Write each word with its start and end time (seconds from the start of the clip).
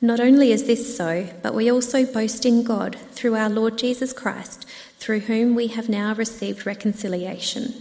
Not 0.00 0.18
only 0.18 0.50
is 0.50 0.64
this 0.64 0.96
so, 0.96 1.28
but 1.42 1.54
we 1.54 1.70
also 1.70 2.06
boast 2.06 2.46
in 2.46 2.62
God 2.62 2.96
through 3.12 3.36
our 3.36 3.50
Lord 3.50 3.76
Jesus 3.76 4.12
Christ, 4.12 4.66
through 4.98 5.20
whom 5.20 5.54
we 5.54 5.66
have 5.68 5.88
now 5.88 6.14
received 6.14 6.64
reconciliation. 6.64 7.74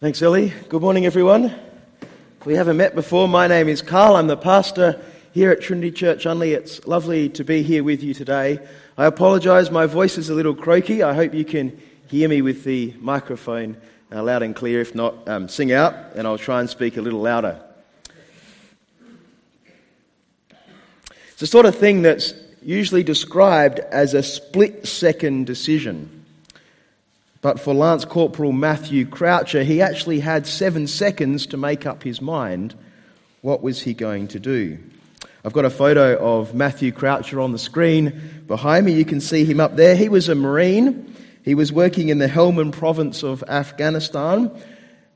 Thanks, 0.00 0.22
Ellie. 0.22 0.52
Good 0.68 0.82
morning, 0.82 1.06
everyone 1.06 1.54
we 2.46 2.54
haven't 2.54 2.76
met 2.76 2.94
before, 2.94 3.26
my 3.26 3.48
name 3.48 3.68
is 3.68 3.82
Carl. 3.82 4.14
I'm 4.14 4.28
the 4.28 4.36
pastor 4.36 5.02
here 5.32 5.50
at 5.50 5.60
Trinity 5.60 5.90
Church 5.90 6.26
Unley. 6.26 6.56
It's 6.56 6.86
lovely 6.86 7.28
to 7.30 7.42
be 7.42 7.64
here 7.64 7.82
with 7.82 8.04
you 8.04 8.14
today. 8.14 8.60
I 8.96 9.06
apologise, 9.06 9.68
my 9.72 9.86
voice 9.86 10.16
is 10.16 10.30
a 10.30 10.34
little 10.34 10.54
croaky. 10.54 11.02
I 11.02 11.12
hope 11.12 11.34
you 11.34 11.44
can 11.44 11.76
hear 12.06 12.28
me 12.28 12.42
with 12.42 12.62
the 12.62 12.94
microphone 13.00 13.76
uh, 14.12 14.22
loud 14.22 14.42
and 14.42 14.54
clear. 14.54 14.80
If 14.80 14.94
not, 14.94 15.28
um, 15.28 15.48
sing 15.48 15.72
out 15.72 15.94
and 16.14 16.26
I'll 16.26 16.38
try 16.38 16.60
and 16.60 16.70
speak 16.70 16.96
a 16.96 17.02
little 17.02 17.20
louder. 17.20 17.60
It's 21.30 21.40
the 21.40 21.46
sort 21.46 21.66
of 21.66 21.74
thing 21.74 22.02
that's 22.02 22.32
usually 22.62 23.02
described 23.02 23.78
as 23.78 24.14
a 24.14 24.22
split 24.22 24.86
second 24.86 25.46
decision. 25.46 26.24
But 27.42 27.60
for 27.60 27.74
Lance 27.74 28.04
Corporal 28.04 28.52
Matthew 28.52 29.06
Croucher, 29.06 29.62
he 29.62 29.80
actually 29.80 30.20
had 30.20 30.46
seven 30.46 30.86
seconds 30.86 31.46
to 31.48 31.56
make 31.56 31.86
up 31.86 32.02
his 32.02 32.20
mind. 32.20 32.74
What 33.42 33.62
was 33.62 33.82
he 33.82 33.94
going 33.94 34.28
to 34.28 34.40
do? 34.40 34.78
I've 35.44 35.52
got 35.52 35.64
a 35.64 35.70
photo 35.70 36.16
of 36.16 36.54
Matthew 36.54 36.90
Croucher 36.90 37.40
on 37.40 37.52
the 37.52 37.58
screen 37.58 38.42
behind 38.48 38.86
me. 38.86 38.94
You 38.94 39.04
can 39.04 39.20
see 39.20 39.44
him 39.44 39.60
up 39.60 39.76
there. 39.76 39.94
He 39.94 40.08
was 40.08 40.28
a 40.28 40.34
Marine. 40.34 41.14
He 41.46 41.54
was 41.54 41.72
working 41.72 42.08
in 42.08 42.18
the 42.18 42.26
Helmand 42.26 42.72
province 42.72 43.22
of 43.22 43.44
Afghanistan. 43.46 44.50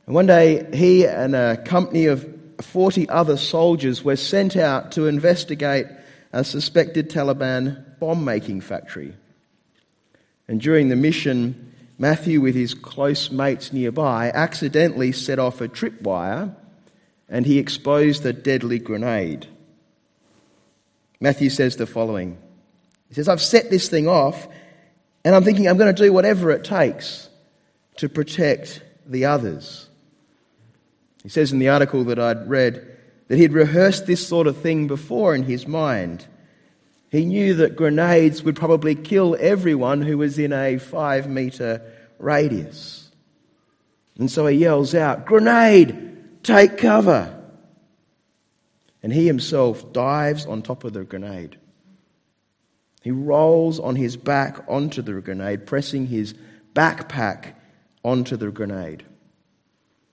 And 0.06 0.14
one 0.14 0.26
day, 0.26 0.64
he 0.72 1.04
and 1.04 1.34
a 1.34 1.56
company 1.56 2.06
of 2.06 2.24
40 2.60 3.08
other 3.08 3.36
soldiers 3.36 4.04
were 4.04 4.14
sent 4.14 4.56
out 4.56 4.92
to 4.92 5.08
investigate 5.08 5.86
a 6.32 6.44
suspected 6.44 7.10
Taliban 7.10 7.98
bomb 7.98 8.24
making 8.24 8.60
factory. 8.60 9.12
And 10.46 10.60
during 10.60 10.88
the 10.88 10.94
mission, 10.94 11.74
Matthew, 11.98 12.40
with 12.40 12.54
his 12.54 12.74
close 12.74 13.32
mates 13.32 13.72
nearby, 13.72 14.30
accidentally 14.32 15.10
set 15.10 15.40
off 15.40 15.60
a 15.60 15.66
tripwire 15.66 16.54
and 17.28 17.44
he 17.44 17.58
exposed 17.58 18.24
a 18.24 18.32
deadly 18.32 18.78
grenade. 18.78 19.48
Matthew 21.18 21.50
says 21.50 21.74
the 21.74 21.86
following 21.86 22.38
He 23.08 23.14
says, 23.14 23.28
I've 23.28 23.42
set 23.42 23.68
this 23.68 23.88
thing 23.88 24.06
off 24.06 24.46
and 25.24 25.34
I'm 25.34 25.44
thinking 25.44 25.68
I'm 25.68 25.76
going 25.76 25.94
to 25.94 26.02
do 26.02 26.12
whatever 26.12 26.50
it 26.50 26.64
takes 26.64 27.28
to 27.96 28.08
protect 28.08 28.82
the 29.06 29.26
others. 29.26 29.88
He 31.22 31.28
says 31.28 31.52
in 31.52 31.58
the 31.58 31.68
article 31.68 32.04
that 32.04 32.18
I'd 32.18 32.48
read 32.48 32.96
that 33.28 33.38
he'd 33.38 33.52
rehearsed 33.52 34.06
this 34.06 34.26
sort 34.26 34.46
of 34.46 34.56
thing 34.56 34.86
before 34.86 35.34
in 35.34 35.42
his 35.42 35.66
mind. 35.66 36.26
He 37.10 37.24
knew 37.24 37.54
that 37.54 37.76
grenades 37.76 38.42
would 38.42 38.56
probably 38.56 38.94
kill 38.94 39.36
everyone 39.38 40.02
who 40.02 40.18
was 40.18 40.38
in 40.38 40.52
a 40.52 40.78
five 40.78 41.28
metre 41.28 41.82
radius. 42.18 43.10
And 44.18 44.30
so 44.30 44.46
he 44.46 44.58
yells 44.58 44.94
out, 44.94 45.26
Grenade! 45.26 46.42
Take 46.42 46.78
cover! 46.78 47.36
And 49.02 49.12
he 49.12 49.26
himself 49.26 49.92
dives 49.92 50.46
on 50.46 50.62
top 50.62 50.84
of 50.84 50.92
the 50.92 51.04
grenade. 51.04 51.58
He 53.00 53.10
rolls 53.10 53.80
on 53.80 53.96
his 53.96 54.16
back 54.16 54.64
onto 54.68 55.02
the 55.02 55.20
grenade, 55.20 55.66
pressing 55.66 56.06
his 56.06 56.34
backpack 56.74 57.54
onto 58.04 58.36
the 58.36 58.50
grenade. 58.50 59.04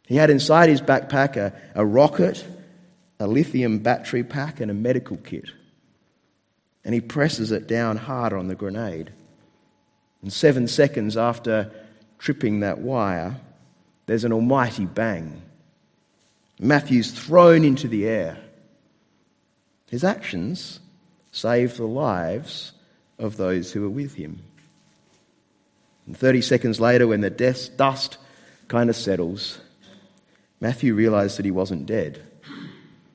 He 0.07 0.15
had 0.15 0.29
inside 0.29 0.69
his 0.69 0.81
backpack 0.81 1.35
a, 1.35 1.53
a 1.75 1.85
rocket, 1.85 2.45
a 3.19 3.27
lithium 3.27 3.79
battery 3.79 4.23
pack, 4.23 4.59
and 4.61 4.71
a 4.71 4.73
medical 4.73 5.17
kit 5.17 5.49
and 6.87 6.93
he 6.93 7.01
presses 7.01 7.51
it 7.51 7.67
down 7.67 7.97
hard 7.97 8.31
on 8.31 8.47
the 8.47 8.55
grenade. 8.55 9.11
And 10.21 10.31
seven 10.31 10.69
seconds 10.69 11.17
after 11.17 11.69
tripping 12.17 12.61
that 12.61 12.79
wire, 12.79 13.41
there's 14.05 14.23
an 14.23 14.31
almighty 14.31 14.85
bang. 14.85 15.41
Matthew's 16.61 17.11
thrown 17.11 17.65
into 17.65 17.89
the 17.89 18.07
air. 18.07 18.37
His 19.89 20.05
actions 20.05 20.79
save 21.33 21.75
the 21.75 21.85
lives 21.85 22.71
of 23.19 23.37
those 23.37 23.71
who 23.71 23.81
were 23.81 23.89
with 23.89 24.15
him. 24.15 24.41
And 26.05 26.17
30 26.17 26.41
seconds 26.41 26.79
later, 26.79 27.07
when 27.07 27.21
the 27.21 27.29
dust 27.29 28.17
kind 28.67 28.89
of 28.89 28.95
settles, 28.95 29.59
Matthew 30.61 30.93
realized 30.93 31.37
that 31.37 31.45
he 31.45 31.51
wasn't 31.51 31.85
dead. 31.85 32.21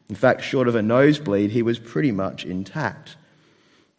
In 0.08 0.16
fact, 0.16 0.42
short 0.42 0.68
of 0.68 0.74
a 0.74 0.82
nosebleed, 0.82 1.50
he 1.50 1.62
was 1.62 1.78
pretty 1.78 2.12
much 2.12 2.44
intact. 2.44 3.16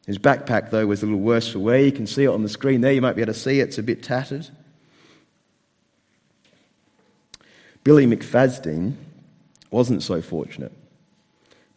His 0.06 0.20
backpack, 0.20 0.70
though, 0.70 0.86
was 0.86 1.02
a 1.02 1.06
little 1.06 1.22
worse 1.22 1.52
for 1.52 1.60
wear. 1.60 1.80
You 1.80 1.92
can 1.92 2.06
see 2.06 2.26
it 2.26 2.30
on 2.30 2.44
the 2.44 2.50
screen 2.50 2.82
there. 2.82 2.92
You 2.92 3.02
might 3.02 3.16
be 3.16 3.22
able 3.22 3.34
to 3.34 3.40
see 3.40 3.60
it. 3.62 3.70
It's 3.70 3.78
a 3.78 3.84
bit 3.84 4.04
tattered. 4.04 4.48
Billy 7.84 8.06
McFadzean 8.06 8.96
wasn't 9.72 10.04
so 10.04 10.22
fortunate. 10.22 10.72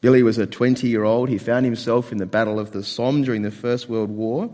Billy 0.00 0.22
was 0.22 0.38
a 0.38 0.46
20 0.46 0.88
year 0.88 1.04
old. 1.04 1.28
He 1.28 1.38
found 1.38 1.64
himself 1.64 2.12
in 2.12 2.18
the 2.18 2.26
Battle 2.26 2.58
of 2.58 2.72
the 2.72 2.82
Somme 2.82 3.22
during 3.22 3.42
the 3.42 3.50
First 3.50 3.88
World 3.88 4.10
War. 4.10 4.50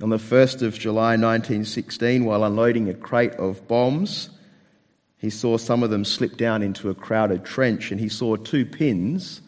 On 0.00 0.10
the 0.10 0.16
1st 0.16 0.62
of 0.62 0.78
July 0.78 1.16
1916, 1.16 2.24
while 2.24 2.44
unloading 2.44 2.88
a 2.88 2.94
crate 2.94 3.34
of 3.34 3.66
bombs, 3.66 4.30
he 5.16 5.28
saw 5.28 5.56
some 5.56 5.82
of 5.82 5.90
them 5.90 6.04
slip 6.04 6.36
down 6.36 6.62
into 6.62 6.88
a 6.88 6.94
crowded 6.94 7.44
trench 7.44 7.90
and 7.90 8.00
he 8.00 8.08
saw 8.08 8.36
two 8.36 8.64
pins 8.64 9.42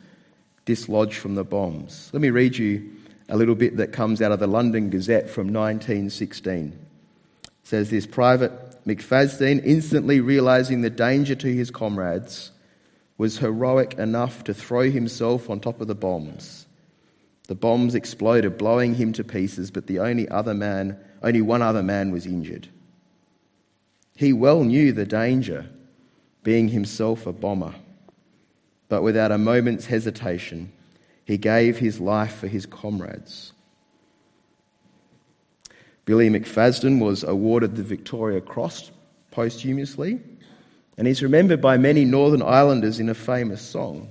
dislodged 0.64 1.16
from 1.16 1.36
the 1.36 1.44
bombs. 1.44 2.10
Let 2.12 2.20
me 2.20 2.30
read 2.30 2.58
you 2.58 2.90
a 3.28 3.36
little 3.36 3.54
bit 3.54 3.76
that 3.76 3.92
comes 3.92 4.20
out 4.20 4.32
of 4.32 4.40
the 4.40 4.48
London 4.48 4.90
Gazette 4.90 5.30
from 5.30 5.46
1916. 5.52 6.76
It 7.44 7.50
says 7.62 7.90
this 7.90 8.06
Private 8.06 8.84
McFadzean, 8.84 9.64
instantly 9.64 10.20
realizing 10.20 10.80
the 10.80 10.90
danger 10.90 11.36
to 11.36 11.54
his 11.54 11.70
comrades, 11.70 12.50
was 13.20 13.36
heroic 13.36 13.92
enough 13.98 14.44
to 14.44 14.54
throw 14.54 14.90
himself 14.90 15.50
on 15.50 15.60
top 15.60 15.82
of 15.82 15.86
the 15.86 15.94
bombs. 15.94 16.64
The 17.48 17.54
bombs 17.54 17.94
exploded, 17.94 18.56
blowing 18.56 18.94
him 18.94 19.12
to 19.12 19.22
pieces, 19.22 19.70
but 19.70 19.86
the 19.86 19.98
only 19.98 20.26
other 20.30 20.54
man, 20.54 20.98
only 21.22 21.42
one 21.42 21.60
other 21.60 21.82
man 21.82 22.12
was 22.12 22.24
injured. 22.24 22.68
He 24.16 24.32
well 24.32 24.64
knew 24.64 24.92
the 24.92 25.04
danger, 25.04 25.68
being 26.44 26.68
himself 26.68 27.26
a 27.26 27.32
bomber, 27.34 27.74
but 28.88 29.02
without 29.02 29.32
a 29.32 29.36
moment's 29.36 29.84
hesitation, 29.84 30.72
he 31.26 31.36
gave 31.36 31.76
his 31.76 32.00
life 32.00 32.36
for 32.36 32.46
his 32.46 32.64
comrades. 32.64 33.52
Billy 36.06 36.30
McFadzean 36.30 37.00
was 37.04 37.22
awarded 37.22 37.76
the 37.76 37.82
Victoria 37.82 38.40
Cross 38.40 38.90
posthumously, 39.30 40.20
and 41.00 41.06
he's 41.06 41.22
remembered 41.22 41.62
by 41.62 41.78
many 41.78 42.04
Northern 42.04 42.42
Irelanders 42.42 43.00
in 43.00 43.08
a 43.08 43.14
famous 43.14 43.62
song. 43.62 44.10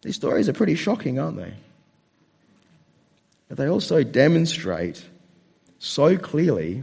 These 0.00 0.16
stories 0.16 0.48
are 0.48 0.54
pretty 0.54 0.74
shocking, 0.74 1.18
aren't 1.18 1.36
they? 1.36 1.52
But 3.46 3.58
they 3.58 3.66
also 3.66 4.02
demonstrate 4.02 5.04
so 5.78 6.16
clearly 6.16 6.82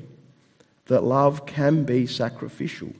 that 0.85 1.03
love 1.03 1.47
can 1.47 1.85
be 1.85 2.05
sacrificial. 2.05 2.93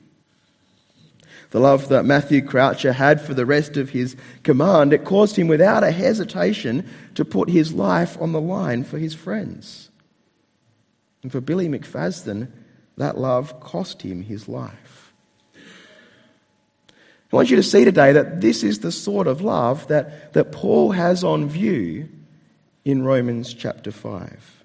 the 1.51 1.59
love 1.59 1.89
that 1.89 2.05
Matthew 2.05 2.41
Croucher 2.41 2.93
had 2.93 3.21
for 3.21 3.35
the 3.35 3.45
rest 3.45 3.77
of 3.77 3.91
his 3.91 4.15
command, 4.41 4.93
it 4.93 5.05
caused 5.05 5.35
him 5.35 5.47
without 5.47 5.83
a 5.83 5.91
hesitation 5.91 6.89
to 7.13 7.23
put 7.23 7.51
his 7.51 7.71
life 7.71 8.19
on 8.19 8.31
the 8.31 8.41
line 8.41 8.83
for 8.83 8.97
his 8.97 9.13
friends. 9.13 9.91
And 11.21 11.31
for 11.31 11.39
Billy 11.39 11.69
McFadzean, 11.69 12.51
that 12.97 13.19
love 13.19 13.59
cost 13.59 14.01
him 14.01 14.23
his 14.23 14.49
life. 14.49 14.82
I 17.33 17.35
want 17.35 17.49
you 17.49 17.55
to 17.55 17.63
see 17.63 17.83
today 17.83 18.13
that 18.13 18.41
this 18.41 18.61
is 18.61 18.79
the 18.79 18.91
sort 18.91 19.25
of 19.25 19.41
love 19.41 19.87
that, 19.87 20.33
that 20.33 20.51
Paul 20.51 20.91
has 20.91 21.23
on 21.23 21.49
view 21.49 22.07
in 22.85 23.03
Romans 23.03 23.55
chapter 23.55 23.91
5. 23.91 24.63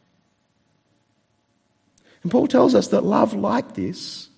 And 2.22 2.30
Paul 2.30 2.46
tells 2.46 2.74
us 2.74 2.88
that 2.88 3.04
love 3.04 3.32
like 3.32 3.72
this 3.72 4.28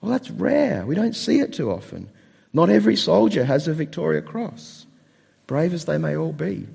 well, 0.00 0.10
that's 0.10 0.30
rare. 0.30 0.84
We 0.84 0.96
don't 0.96 1.14
see 1.14 1.38
it 1.38 1.52
too 1.52 1.70
often. 1.70 2.10
Not 2.52 2.70
every 2.70 2.96
soldier 2.96 3.44
has 3.44 3.68
a 3.68 3.72
Victoria 3.72 4.20
Cross, 4.20 4.86
brave 5.46 5.74
as 5.74 5.84
they 5.84 5.98
may 5.98 6.16
all 6.16 6.32
be. 6.32 6.66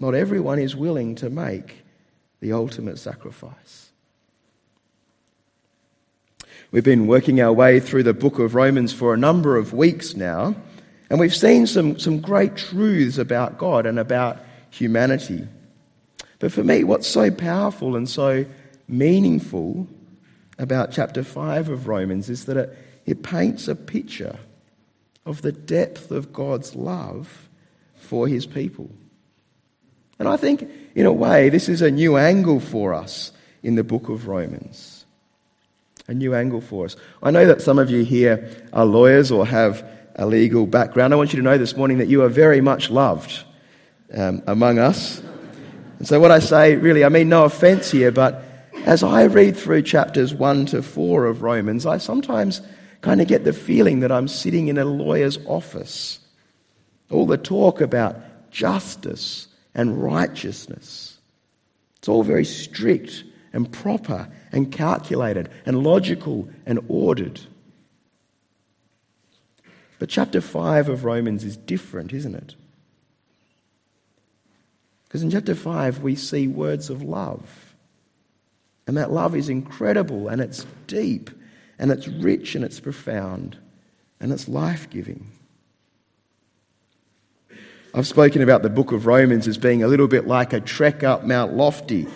Not 0.00 0.14
everyone 0.14 0.58
is 0.58 0.74
willing 0.74 1.14
to 1.16 1.30
make 1.30 1.84
the 2.40 2.52
ultimate 2.52 2.98
sacrifice. 2.98 3.91
We've 6.72 6.82
been 6.82 7.06
working 7.06 7.38
our 7.42 7.52
way 7.52 7.80
through 7.80 8.04
the 8.04 8.14
book 8.14 8.38
of 8.38 8.54
Romans 8.54 8.94
for 8.94 9.12
a 9.12 9.18
number 9.18 9.58
of 9.58 9.74
weeks 9.74 10.16
now, 10.16 10.54
and 11.10 11.20
we've 11.20 11.34
seen 11.34 11.66
some, 11.66 11.98
some 11.98 12.18
great 12.18 12.56
truths 12.56 13.18
about 13.18 13.58
God 13.58 13.84
and 13.84 13.98
about 13.98 14.38
humanity. 14.70 15.46
But 16.38 16.50
for 16.50 16.64
me, 16.64 16.82
what's 16.82 17.06
so 17.06 17.30
powerful 17.30 17.94
and 17.94 18.08
so 18.08 18.46
meaningful 18.88 19.86
about 20.58 20.92
chapter 20.92 21.22
5 21.22 21.68
of 21.68 21.88
Romans 21.88 22.30
is 22.30 22.46
that 22.46 22.56
it, 22.56 22.78
it 23.04 23.22
paints 23.22 23.68
a 23.68 23.74
picture 23.74 24.38
of 25.26 25.42
the 25.42 25.52
depth 25.52 26.10
of 26.10 26.32
God's 26.32 26.74
love 26.74 27.50
for 27.96 28.26
his 28.26 28.46
people. 28.46 28.90
And 30.18 30.26
I 30.26 30.38
think, 30.38 30.66
in 30.94 31.04
a 31.04 31.12
way, 31.12 31.50
this 31.50 31.68
is 31.68 31.82
a 31.82 31.90
new 31.90 32.16
angle 32.16 32.60
for 32.60 32.94
us 32.94 33.30
in 33.62 33.74
the 33.74 33.84
book 33.84 34.08
of 34.08 34.26
Romans. 34.26 35.01
A 36.08 36.14
new 36.14 36.34
angle 36.34 36.60
for 36.60 36.86
us. 36.86 36.96
I 37.22 37.30
know 37.30 37.46
that 37.46 37.62
some 37.62 37.78
of 37.78 37.90
you 37.90 38.04
here 38.04 38.50
are 38.72 38.84
lawyers 38.84 39.30
or 39.30 39.46
have 39.46 39.88
a 40.16 40.26
legal 40.26 40.66
background. 40.66 41.12
I 41.12 41.16
want 41.16 41.32
you 41.32 41.38
to 41.38 41.44
know 41.44 41.58
this 41.58 41.76
morning 41.76 41.98
that 41.98 42.08
you 42.08 42.22
are 42.22 42.28
very 42.28 42.60
much 42.60 42.90
loved 42.90 43.44
um, 44.12 44.42
among 44.46 44.78
us. 44.78 45.22
And 45.98 46.08
so, 46.08 46.18
what 46.18 46.30
I 46.30 46.40
say, 46.40 46.76
really, 46.76 47.04
I 47.04 47.08
mean 47.08 47.28
no 47.28 47.44
offense 47.44 47.90
here, 47.90 48.10
but 48.10 48.44
as 48.84 49.02
I 49.02 49.24
read 49.24 49.56
through 49.56 49.82
chapters 49.82 50.34
1 50.34 50.66
to 50.66 50.82
4 50.82 51.26
of 51.26 51.42
Romans, 51.42 51.86
I 51.86 51.98
sometimes 51.98 52.60
kind 53.00 53.20
of 53.20 53.28
get 53.28 53.44
the 53.44 53.52
feeling 53.52 54.00
that 54.00 54.10
I'm 54.10 54.28
sitting 54.28 54.68
in 54.68 54.78
a 54.78 54.84
lawyer's 54.84 55.38
office. 55.46 56.18
All 57.10 57.26
the 57.26 57.38
talk 57.38 57.80
about 57.80 58.50
justice 58.50 59.48
and 59.74 60.02
righteousness. 60.02 61.18
It's 61.98 62.08
all 62.08 62.22
very 62.22 62.44
strict 62.44 63.24
and 63.52 63.70
proper 63.70 64.28
and 64.50 64.72
calculated 64.72 65.50
and 65.66 65.82
logical 65.82 66.48
and 66.66 66.80
ordered. 66.88 67.40
But 69.98 70.08
chapter 70.08 70.40
5 70.40 70.88
of 70.88 71.04
Romans 71.04 71.44
is 71.44 71.56
different, 71.56 72.12
isn't 72.12 72.34
it? 72.34 72.54
Because 75.04 75.22
in 75.22 75.30
chapter 75.30 75.54
5, 75.54 76.02
we 76.02 76.16
see 76.16 76.48
words 76.48 76.90
of 76.90 77.02
love. 77.02 77.74
And 78.86 78.96
that 78.96 79.12
love 79.12 79.36
is 79.36 79.48
incredible 79.48 80.28
and 80.28 80.40
it's 80.40 80.66
deep 80.86 81.30
and 81.78 81.90
it's 81.90 82.08
rich 82.08 82.54
and 82.54 82.64
it's 82.64 82.80
profound 82.80 83.58
and 84.20 84.32
it's 84.32 84.48
life 84.48 84.88
giving. 84.90 85.30
I've 87.94 88.06
spoken 88.06 88.40
about 88.40 88.62
the 88.62 88.70
book 88.70 88.90
of 88.90 89.06
Romans 89.06 89.46
as 89.46 89.58
being 89.58 89.82
a 89.82 89.86
little 89.86 90.08
bit 90.08 90.26
like 90.26 90.52
a 90.52 90.60
trek 90.60 91.02
up 91.02 91.24
Mount 91.24 91.54
Lofty. 91.54 92.06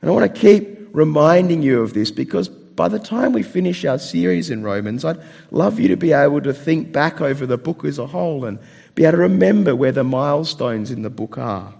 And 0.00 0.10
I 0.10 0.14
want 0.14 0.32
to 0.34 0.40
keep 0.40 0.88
reminding 0.92 1.62
you 1.62 1.82
of 1.82 1.94
this 1.94 2.10
because 2.10 2.48
by 2.48 2.88
the 2.88 2.98
time 2.98 3.32
we 3.32 3.42
finish 3.42 3.84
our 3.84 3.98
series 3.98 4.50
in 4.50 4.62
Romans, 4.62 5.04
I'd 5.04 5.22
love 5.50 5.80
you 5.80 5.88
to 5.88 5.96
be 5.96 6.12
able 6.12 6.42
to 6.42 6.52
think 6.52 6.92
back 6.92 7.20
over 7.20 7.46
the 7.46 7.58
book 7.58 7.84
as 7.84 7.98
a 7.98 8.06
whole 8.06 8.44
and 8.44 8.58
be 8.94 9.04
able 9.04 9.12
to 9.12 9.18
remember 9.18 9.74
where 9.74 9.92
the 9.92 10.04
milestones 10.04 10.90
in 10.90 11.02
the 11.02 11.10
book 11.10 11.38
are. 11.38 11.72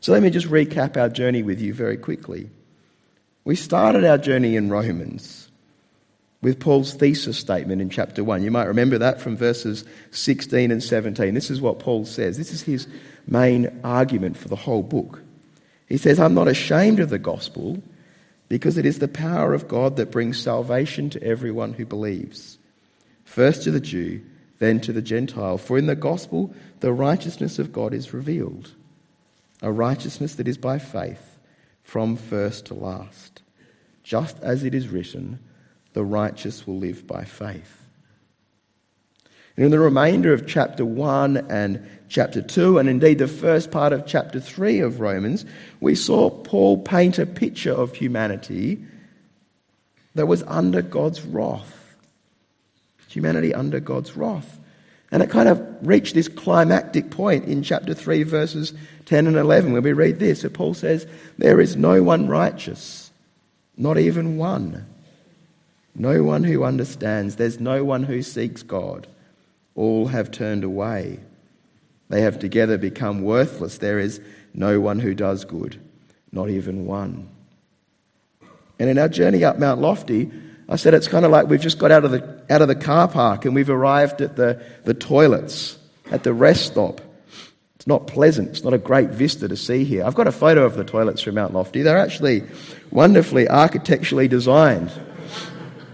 So 0.00 0.12
let 0.12 0.22
me 0.22 0.30
just 0.30 0.48
recap 0.48 0.96
our 0.96 1.08
journey 1.08 1.42
with 1.42 1.60
you 1.60 1.72
very 1.72 1.96
quickly. 1.96 2.50
We 3.44 3.54
started 3.56 4.04
our 4.04 4.18
journey 4.18 4.56
in 4.56 4.70
Romans 4.70 5.48
with 6.42 6.60
Paul's 6.60 6.94
thesis 6.94 7.38
statement 7.38 7.80
in 7.80 7.90
chapter 7.90 8.22
1. 8.22 8.42
You 8.42 8.50
might 8.50 8.66
remember 8.66 8.98
that 8.98 9.20
from 9.20 9.36
verses 9.36 9.84
16 10.10 10.70
and 10.70 10.82
17. 10.82 11.34
This 11.34 11.50
is 11.50 11.60
what 11.60 11.78
Paul 11.78 12.04
says. 12.04 12.36
This 12.36 12.52
is 12.52 12.62
his 12.62 12.86
main 13.26 13.80
argument 13.82 14.36
for 14.36 14.48
the 14.48 14.56
whole 14.56 14.82
book. 14.82 15.22
He 15.86 15.96
says, 15.96 16.18
I'm 16.18 16.34
not 16.34 16.48
ashamed 16.48 17.00
of 17.00 17.10
the 17.10 17.18
gospel 17.18 17.82
because 18.48 18.78
it 18.78 18.86
is 18.86 18.98
the 18.98 19.08
power 19.08 19.54
of 19.54 19.68
God 19.68 19.96
that 19.96 20.10
brings 20.10 20.38
salvation 20.38 21.10
to 21.10 21.22
everyone 21.22 21.74
who 21.74 21.86
believes. 21.86 22.58
First 23.24 23.62
to 23.64 23.70
the 23.70 23.80
Jew, 23.80 24.22
then 24.58 24.80
to 24.80 24.92
the 24.92 25.02
Gentile. 25.02 25.58
For 25.58 25.78
in 25.78 25.86
the 25.86 25.96
gospel, 25.96 26.54
the 26.80 26.92
righteousness 26.92 27.58
of 27.58 27.72
God 27.72 27.92
is 27.92 28.14
revealed, 28.14 28.72
a 29.62 29.72
righteousness 29.72 30.34
that 30.36 30.48
is 30.48 30.58
by 30.58 30.78
faith 30.78 31.38
from 31.82 32.16
first 32.16 32.66
to 32.66 32.74
last. 32.74 33.42
Just 34.02 34.38
as 34.40 34.64
it 34.64 34.74
is 34.74 34.88
written, 34.88 35.40
the 35.92 36.04
righteous 36.04 36.66
will 36.66 36.78
live 36.78 37.06
by 37.06 37.24
faith. 37.24 37.82
And 39.56 39.64
in 39.64 39.70
the 39.70 39.78
remainder 39.78 40.32
of 40.32 40.46
chapter 40.46 40.84
1 40.84 41.46
and 41.50 41.88
chapter 42.08 42.42
2, 42.42 42.78
and 42.78 42.88
indeed 42.88 43.18
the 43.18 43.28
first 43.28 43.70
part 43.70 43.92
of 43.92 44.06
chapter 44.06 44.40
3 44.40 44.80
of 44.80 45.00
Romans, 45.00 45.44
we 45.80 45.94
saw 45.94 46.30
Paul 46.30 46.78
paint 46.78 47.18
a 47.18 47.26
picture 47.26 47.72
of 47.72 47.94
humanity 47.94 48.82
that 50.14 50.26
was 50.26 50.42
under 50.44 50.82
God's 50.82 51.22
wrath. 51.22 51.96
Humanity 53.08 53.54
under 53.54 53.80
God's 53.80 54.16
wrath. 54.16 54.58
And 55.12 55.22
it 55.22 55.30
kind 55.30 55.48
of 55.48 55.64
reached 55.82 56.14
this 56.14 56.28
climactic 56.28 57.10
point 57.10 57.44
in 57.46 57.62
chapter 57.62 57.94
3, 57.94 58.24
verses 58.24 58.74
10 59.06 59.26
and 59.26 59.36
11, 59.36 59.72
where 59.72 59.82
we 59.82 59.92
read 59.92 60.18
this. 60.18 60.40
So 60.40 60.48
Paul 60.48 60.74
says, 60.74 61.06
There 61.38 61.60
is 61.60 61.76
no 61.76 62.02
one 62.02 62.28
righteous, 62.28 63.10
not 63.76 63.98
even 63.98 64.36
one. 64.36 64.86
No 65.94 66.22
one 66.22 66.44
who 66.44 66.64
understands. 66.64 67.36
There's 67.36 67.60
no 67.60 67.84
one 67.84 68.02
who 68.02 68.22
seeks 68.22 68.62
God. 68.62 69.06
All 69.74 70.08
have 70.08 70.30
turned 70.30 70.64
away. 70.64 71.20
They 72.08 72.22
have 72.22 72.38
together 72.38 72.78
become 72.78 73.22
worthless. 73.22 73.78
There 73.78 73.98
is 73.98 74.20
no 74.54 74.80
one 74.80 75.00
who 75.00 75.14
does 75.14 75.44
good, 75.44 75.80
not 76.32 76.50
even 76.50 76.86
one. 76.86 77.28
And 78.78 78.90
in 78.90 78.98
our 78.98 79.08
journey 79.08 79.44
up 79.44 79.58
Mount 79.58 79.80
Lofty, 79.80 80.30
I 80.68 80.76
said 80.76 80.94
it's 80.94 81.08
kind 81.08 81.24
of 81.24 81.30
like 81.30 81.48
we've 81.48 81.60
just 81.60 81.78
got 81.78 81.90
out 81.90 82.04
of 82.04 82.10
the, 82.10 82.42
out 82.50 82.62
of 82.62 82.68
the 82.68 82.74
car 82.74 83.08
park 83.08 83.44
and 83.44 83.54
we've 83.54 83.70
arrived 83.70 84.20
at 84.20 84.36
the, 84.36 84.62
the 84.84 84.94
toilets, 84.94 85.78
at 86.10 86.24
the 86.24 86.32
rest 86.32 86.66
stop. 86.66 87.00
It's 87.76 87.86
not 87.86 88.06
pleasant. 88.06 88.50
It's 88.50 88.64
not 88.64 88.74
a 88.74 88.78
great 88.78 89.10
vista 89.10 89.48
to 89.48 89.56
see 89.56 89.84
here. 89.84 90.04
I've 90.04 90.14
got 90.14 90.26
a 90.26 90.32
photo 90.32 90.64
of 90.64 90.74
the 90.74 90.84
toilets 90.84 91.22
from 91.22 91.36
Mount 91.36 91.54
Lofty. 91.54 91.82
They're 91.82 91.98
actually 91.98 92.42
wonderfully 92.90 93.48
architecturally 93.48 94.28
designed. 94.28 94.90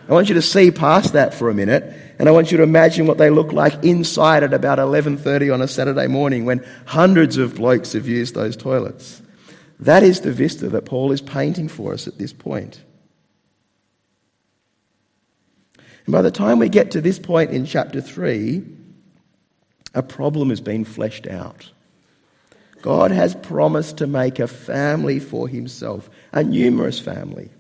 I 0.09 0.13
want 0.13 0.29
you 0.29 0.35
to 0.35 0.43
see 0.43 0.71
past 0.71 1.13
that 1.13 1.35
for 1.35 1.51
a 1.51 1.55
minute 1.55 1.95
and 2.23 2.29
I 2.29 2.33
want 2.33 2.53
you 2.53 2.57
to 2.59 2.63
imagine 2.63 3.09
what 3.09 3.19
they 3.19 3.31
look 3.31 3.53
like 3.53 3.83
inside 3.83 4.45
at 4.45 4.55
about 4.55 4.79
11:30 4.79 5.51
on 5.51 5.61
a 5.61 5.67
Saturday 5.67 6.07
morning 6.07 6.45
when 6.45 6.65
hundreds 6.85 7.37
of 7.37 7.57
blokes 7.57 7.95
have 7.95 8.07
used 8.07 8.37
those 8.37 8.57
toilets. 8.57 9.21
That 9.81 10.05
is 10.05 10.21
the 10.21 10.31
vista 10.31 10.69
that 10.69 10.85
Paul 10.85 11.11
is 11.11 11.21
painting 11.21 11.67
for 11.67 11.93
us 11.93 12.07
at 12.07 12.19
this 12.19 12.33
point. 12.33 12.81
And 16.07 16.13
by 16.13 16.23
the 16.23 16.31
time 16.31 16.61
we 16.61 16.69
get 16.69 16.93
to 16.93 17.01
this 17.01 17.19
point 17.19 17.51
in 17.51 17.67
chapter 17.67 18.01
3, 18.01 18.63
a 19.93 20.03
problem 20.05 20.51
has 20.51 20.61
been 20.61 20.85
fleshed 20.85 21.27
out. 21.27 21.73
God 22.83 23.11
has 23.11 23.35
promised 23.35 23.97
to 23.97 24.07
make 24.07 24.39
a 24.39 24.47
family 24.47 25.19
for 25.19 25.49
himself, 25.49 26.09
a 26.31 26.45
numerous 26.45 27.01
family. 27.01 27.51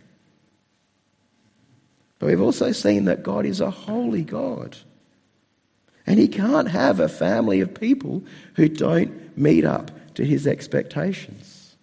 But 2.22 2.28
we've 2.28 2.40
also 2.40 2.70
seen 2.70 3.06
that 3.06 3.24
God 3.24 3.44
is 3.44 3.60
a 3.60 3.68
holy 3.68 4.22
God. 4.22 4.76
And 6.06 6.20
he 6.20 6.28
can't 6.28 6.68
have 6.68 7.00
a 7.00 7.08
family 7.08 7.60
of 7.60 7.74
people 7.74 8.22
who 8.54 8.68
don't 8.68 9.36
meet 9.36 9.64
up 9.64 9.90
to 10.14 10.24
his 10.24 10.46
expectations. 10.46 11.74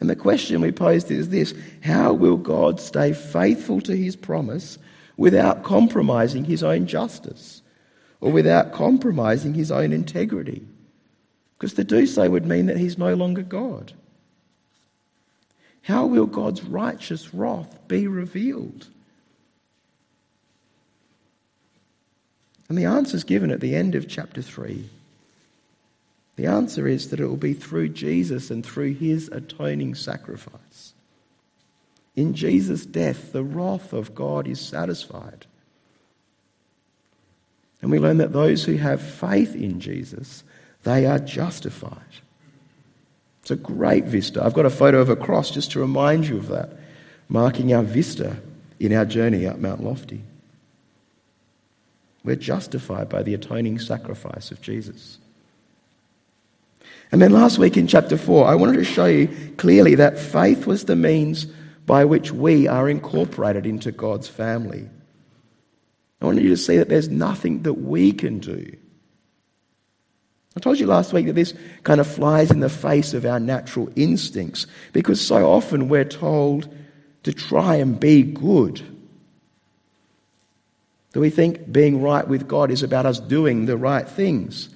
And 0.00 0.08
the 0.08 0.16
question 0.16 0.62
we 0.62 0.72
posed 0.72 1.10
is 1.10 1.28
this 1.28 1.52
How 1.82 2.14
will 2.14 2.38
God 2.38 2.80
stay 2.80 3.12
faithful 3.12 3.82
to 3.82 3.94
his 3.94 4.16
promise 4.16 4.78
without 5.18 5.62
compromising 5.62 6.46
his 6.46 6.62
own 6.62 6.86
justice 6.86 7.60
or 8.22 8.32
without 8.32 8.72
compromising 8.72 9.52
his 9.52 9.70
own 9.70 9.92
integrity. 9.92 10.66
Because 11.58 11.74
to 11.74 11.84
do 11.84 12.06
so 12.06 12.30
would 12.30 12.46
mean 12.46 12.64
that 12.64 12.78
he's 12.78 12.96
no 12.96 13.12
longer 13.12 13.42
God. 13.42 13.92
How 15.86 16.04
will 16.04 16.26
God's 16.26 16.64
righteous 16.64 17.32
wrath 17.32 17.78
be 17.86 18.08
revealed? 18.08 18.88
And 22.68 22.76
the 22.76 22.86
answer 22.86 23.16
is 23.16 23.22
given 23.22 23.52
at 23.52 23.60
the 23.60 23.76
end 23.76 23.94
of 23.94 24.08
chapter 24.08 24.42
3. 24.42 24.90
The 26.34 26.46
answer 26.46 26.88
is 26.88 27.10
that 27.10 27.20
it 27.20 27.26
will 27.28 27.36
be 27.36 27.54
through 27.54 27.90
Jesus 27.90 28.50
and 28.50 28.66
through 28.66 28.94
his 28.94 29.28
atoning 29.28 29.94
sacrifice. 29.94 30.92
In 32.16 32.34
Jesus' 32.34 32.84
death, 32.84 33.30
the 33.30 33.44
wrath 33.44 33.92
of 33.92 34.12
God 34.12 34.48
is 34.48 34.60
satisfied. 34.60 35.46
And 37.80 37.92
we 37.92 38.00
learn 38.00 38.18
that 38.18 38.32
those 38.32 38.64
who 38.64 38.74
have 38.78 39.00
faith 39.00 39.54
in 39.54 39.78
Jesus, 39.78 40.42
they 40.82 41.06
are 41.06 41.20
justified. 41.20 42.00
It's 43.46 43.52
a 43.52 43.54
great 43.54 44.06
vista. 44.06 44.44
I've 44.44 44.54
got 44.54 44.66
a 44.66 44.70
photo 44.70 44.98
of 44.98 45.08
a 45.08 45.14
cross 45.14 45.52
just 45.52 45.70
to 45.70 45.78
remind 45.78 46.26
you 46.26 46.36
of 46.36 46.48
that, 46.48 46.70
marking 47.28 47.72
our 47.72 47.84
vista 47.84 48.38
in 48.80 48.92
our 48.92 49.04
journey 49.04 49.46
up 49.46 49.58
Mount 49.58 49.84
Lofty. 49.84 50.24
We're 52.24 52.34
justified 52.34 53.08
by 53.08 53.22
the 53.22 53.34
atoning 53.34 53.78
sacrifice 53.78 54.50
of 54.50 54.60
Jesus. 54.62 55.18
And 57.12 57.22
then 57.22 57.30
last 57.30 57.56
week 57.56 57.76
in 57.76 57.86
chapter 57.86 58.18
4, 58.18 58.48
I 58.48 58.56
wanted 58.56 58.78
to 58.78 58.84
show 58.84 59.06
you 59.06 59.28
clearly 59.58 59.94
that 59.94 60.18
faith 60.18 60.66
was 60.66 60.86
the 60.86 60.96
means 60.96 61.44
by 61.86 62.04
which 62.04 62.32
we 62.32 62.66
are 62.66 62.88
incorporated 62.88 63.64
into 63.64 63.92
God's 63.92 64.26
family. 64.26 64.88
I 66.20 66.24
wanted 66.24 66.42
you 66.42 66.50
to 66.50 66.56
see 66.56 66.78
that 66.78 66.88
there's 66.88 67.10
nothing 67.10 67.62
that 67.62 67.74
we 67.74 68.10
can 68.10 68.40
do. 68.40 68.76
I 70.56 70.60
told 70.60 70.80
you 70.80 70.86
last 70.86 71.12
week 71.12 71.26
that 71.26 71.34
this 71.34 71.52
kind 71.82 72.00
of 72.00 72.06
flies 72.06 72.50
in 72.50 72.60
the 72.60 72.70
face 72.70 73.12
of 73.12 73.26
our 73.26 73.38
natural 73.38 73.90
instincts 73.94 74.66
because 74.94 75.20
so 75.20 75.50
often 75.50 75.88
we're 75.88 76.04
told 76.04 76.74
to 77.24 77.32
try 77.32 77.74
and 77.74 78.00
be 78.00 78.22
good. 78.22 78.80
Do 81.12 81.20
we 81.20 81.28
think 81.28 81.70
being 81.70 82.00
right 82.00 82.26
with 82.26 82.48
God 82.48 82.70
is 82.70 82.82
about 82.82 83.04
us 83.04 83.20
doing 83.20 83.66
the 83.66 83.76
right 83.76 84.08
things? 84.08 84.70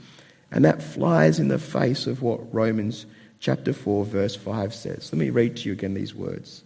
And 0.50 0.64
that 0.64 0.82
flies 0.82 1.38
in 1.38 1.48
the 1.48 1.58
face 1.58 2.06
of 2.06 2.22
what 2.22 2.52
Romans 2.52 3.06
chapter 3.38 3.72
4, 3.72 4.04
verse 4.04 4.36
5 4.36 4.74
says. 4.74 5.10
Let 5.12 5.18
me 5.18 5.30
read 5.30 5.56
to 5.58 5.68
you 5.68 5.72
again 5.72 5.94
these 5.94 6.14
words. 6.14 6.62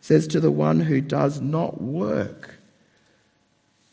It 0.00 0.04
says, 0.04 0.26
To 0.28 0.40
the 0.40 0.50
one 0.50 0.80
who 0.80 1.00
does 1.00 1.40
not 1.40 1.80
work, 1.80 2.56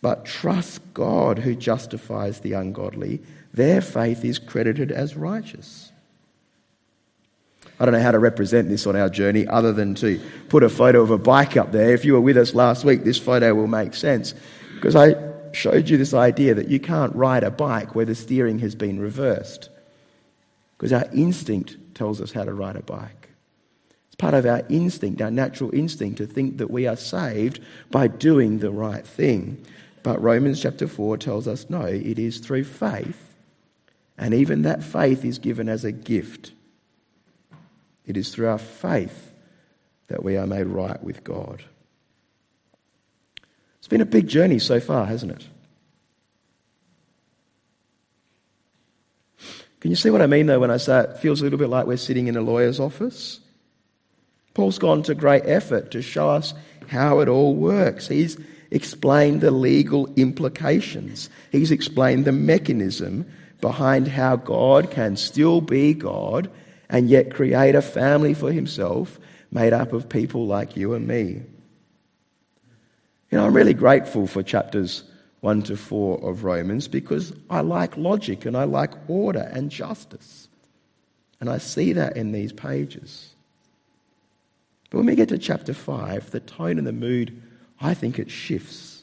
but 0.01 0.25
trusts 0.25 0.79
God 0.93 1.39
who 1.39 1.55
justifies 1.55 2.39
the 2.39 2.53
ungodly, 2.53 3.21
their 3.53 3.81
faith 3.81 4.23
is 4.23 4.39
credited 4.39 4.91
as 4.91 5.15
righteous. 5.15 5.91
I 7.79 7.85
don't 7.85 7.93
know 7.93 8.01
how 8.01 8.11
to 8.11 8.19
represent 8.19 8.67
this 8.67 8.85
on 8.85 8.95
our 8.95 9.09
journey 9.09 9.47
other 9.47 9.71
than 9.71 9.95
to 9.95 10.19
put 10.49 10.63
a 10.63 10.69
photo 10.69 11.01
of 11.01 11.11
a 11.11 11.17
bike 11.17 11.55
up 11.55 11.71
there. 11.71 11.93
If 11.93 12.03
you 12.03 12.13
were 12.13 12.21
with 12.21 12.37
us 12.37 12.53
last 12.53 12.83
week, 12.83 13.03
this 13.03 13.17
photo 13.17 13.53
will 13.55 13.67
make 13.67 13.93
sense. 13.93 14.33
Because 14.75 14.95
I 14.95 15.15
showed 15.53 15.89
you 15.89 15.97
this 15.97 16.13
idea 16.13 16.53
that 16.55 16.67
you 16.67 16.79
can't 16.79 17.15
ride 17.15 17.43
a 17.43 17.51
bike 17.51 17.95
where 17.95 18.05
the 18.05 18.15
steering 18.15 18.59
has 18.59 18.75
been 18.75 18.99
reversed. 18.99 19.69
Because 20.77 20.91
our 20.91 21.05
instinct 21.13 21.77
tells 21.95 22.19
us 22.19 22.33
how 22.33 22.43
to 22.43 22.53
ride 22.53 22.75
a 22.75 22.83
bike. 22.83 23.29
It's 24.07 24.15
part 24.15 24.33
of 24.33 24.45
our 24.45 24.61
instinct, 24.69 25.21
our 25.21 25.31
natural 25.31 25.73
instinct, 25.73 26.17
to 26.17 26.25
think 26.25 26.57
that 26.57 26.69
we 26.71 26.85
are 26.85 26.97
saved 26.97 27.61
by 27.91 28.07
doing 28.07 28.59
the 28.59 28.71
right 28.71 29.07
thing. 29.07 29.65
But 30.03 30.21
Romans 30.21 30.61
chapter 30.61 30.87
4 30.87 31.17
tells 31.17 31.47
us 31.47 31.69
no, 31.69 31.81
it 31.81 32.19
is 32.19 32.39
through 32.39 32.65
faith. 32.65 33.28
And 34.19 34.33
even 34.33 34.63
that 34.63 34.83
faith 34.83 35.23
is 35.23 35.39
given 35.39 35.69
as 35.69 35.85
a 35.85 35.93
gift. 35.93 36.51
It 38.05 38.17
is 38.17 38.29
through 38.29 38.49
our 38.49 38.57
faith 38.57 39.33
that 40.07 40.23
we 40.23 40.35
are 40.35 40.45
made 40.45 40.67
right 40.67 41.01
with 41.01 41.23
God. 41.23 41.63
It's 43.77 43.87
been 43.87 44.01
a 44.01 44.05
big 44.05 44.27
journey 44.27 44.59
so 44.59 44.81
far, 44.81 45.05
hasn't 45.05 45.31
it? 45.31 45.47
Can 49.79 49.89
you 49.89 49.95
see 49.95 50.09
what 50.09 50.21
I 50.21 50.27
mean, 50.27 50.47
though, 50.47 50.59
when 50.59 50.71
I 50.71 50.77
say 50.77 50.99
it 50.99 51.17
feels 51.19 51.39
a 51.39 51.45
little 51.45 51.59
bit 51.59 51.69
like 51.69 51.87
we're 51.87 51.95
sitting 51.95 52.27
in 52.27 52.35
a 52.35 52.41
lawyer's 52.41 52.81
office? 52.81 53.39
Paul's 54.53 54.77
gone 54.77 55.01
to 55.03 55.15
great 55.15 55.43
effort 55.45 55.91
to 55.91 56.01
show 56.01 56.29
us 56.29 56.53
how 56.87 57.21
it 57.21 57.29
all 57.29 57.55
works. 57.55 58.09
He's 58.09 58.37
explained 58.71 59.39
the 59.39 59.51
legal 59.51 60.13
implications, 60.15 61.29
he's 61.53 61.71
explained 61.71 62.25
the 62.25 62.33
mechanism 62.33 63.25
behind 63.61 64.07
how 64.07 64.35
God 64.35 64.91
can 64.91 65.15
still 65.15 65.61
be 65.61 65.93
God 65.93 66.49
and 66.89 67.09
yet 67.09 67.33
create 67.33 67.75
a 67.75 67.81
family 67.81 68.33
for 68.33 68.51
himself 68.51 69.19
made 69.51 69.73
up 69.73 69.93
of 69.93 70.09
people 70.09 70.47
like 70.47 70.77
you 70.77 70.93
and 70.93 71.07
me. 71.07 71.41
You 73.31 73.37
know, 73.37 73.45
I'm 73.45 73.53
really 73.53 73.73
grateful 73.73 74.27
for 74.27 74.41
chapters 74.41 75.03
1 75.41 75.63
to 75.63 75.77
4 75.77 76.23
of 76.27 76.43
Romans 76.43 76.87
because 76.87 77.33
I 77.49 77.61
like 77.61 77.95
logic 77.95 78.45
and 78.45 78.57
I 78.57 78.63
like 78.63 78.93
order 79.07 79.49
and 79.53 79.69
justice. 79.69 80.47
And 81.39 81.49
I 81.49 81.57
see 81.57 81.93
that 81.93 82.17
in 82.17 82.31
these 82.31 82.51
pages. 82.51 83.33
But 84.89 84.97
when 84.97 85.05
we 85.05 85.15
get 85.15 85.29
to 85.29 85.37
chapter 85.37 85.73
5, 85.73 86.31
the 86.31 86.39
tone 86.39 86.77
and 86.77 86.87
the 86.87 86.91
mood, 86.91 87.41
I 87.79 87.93
think 87.93 88.19
it 88.19 88.29
shifts. 88.29 88.98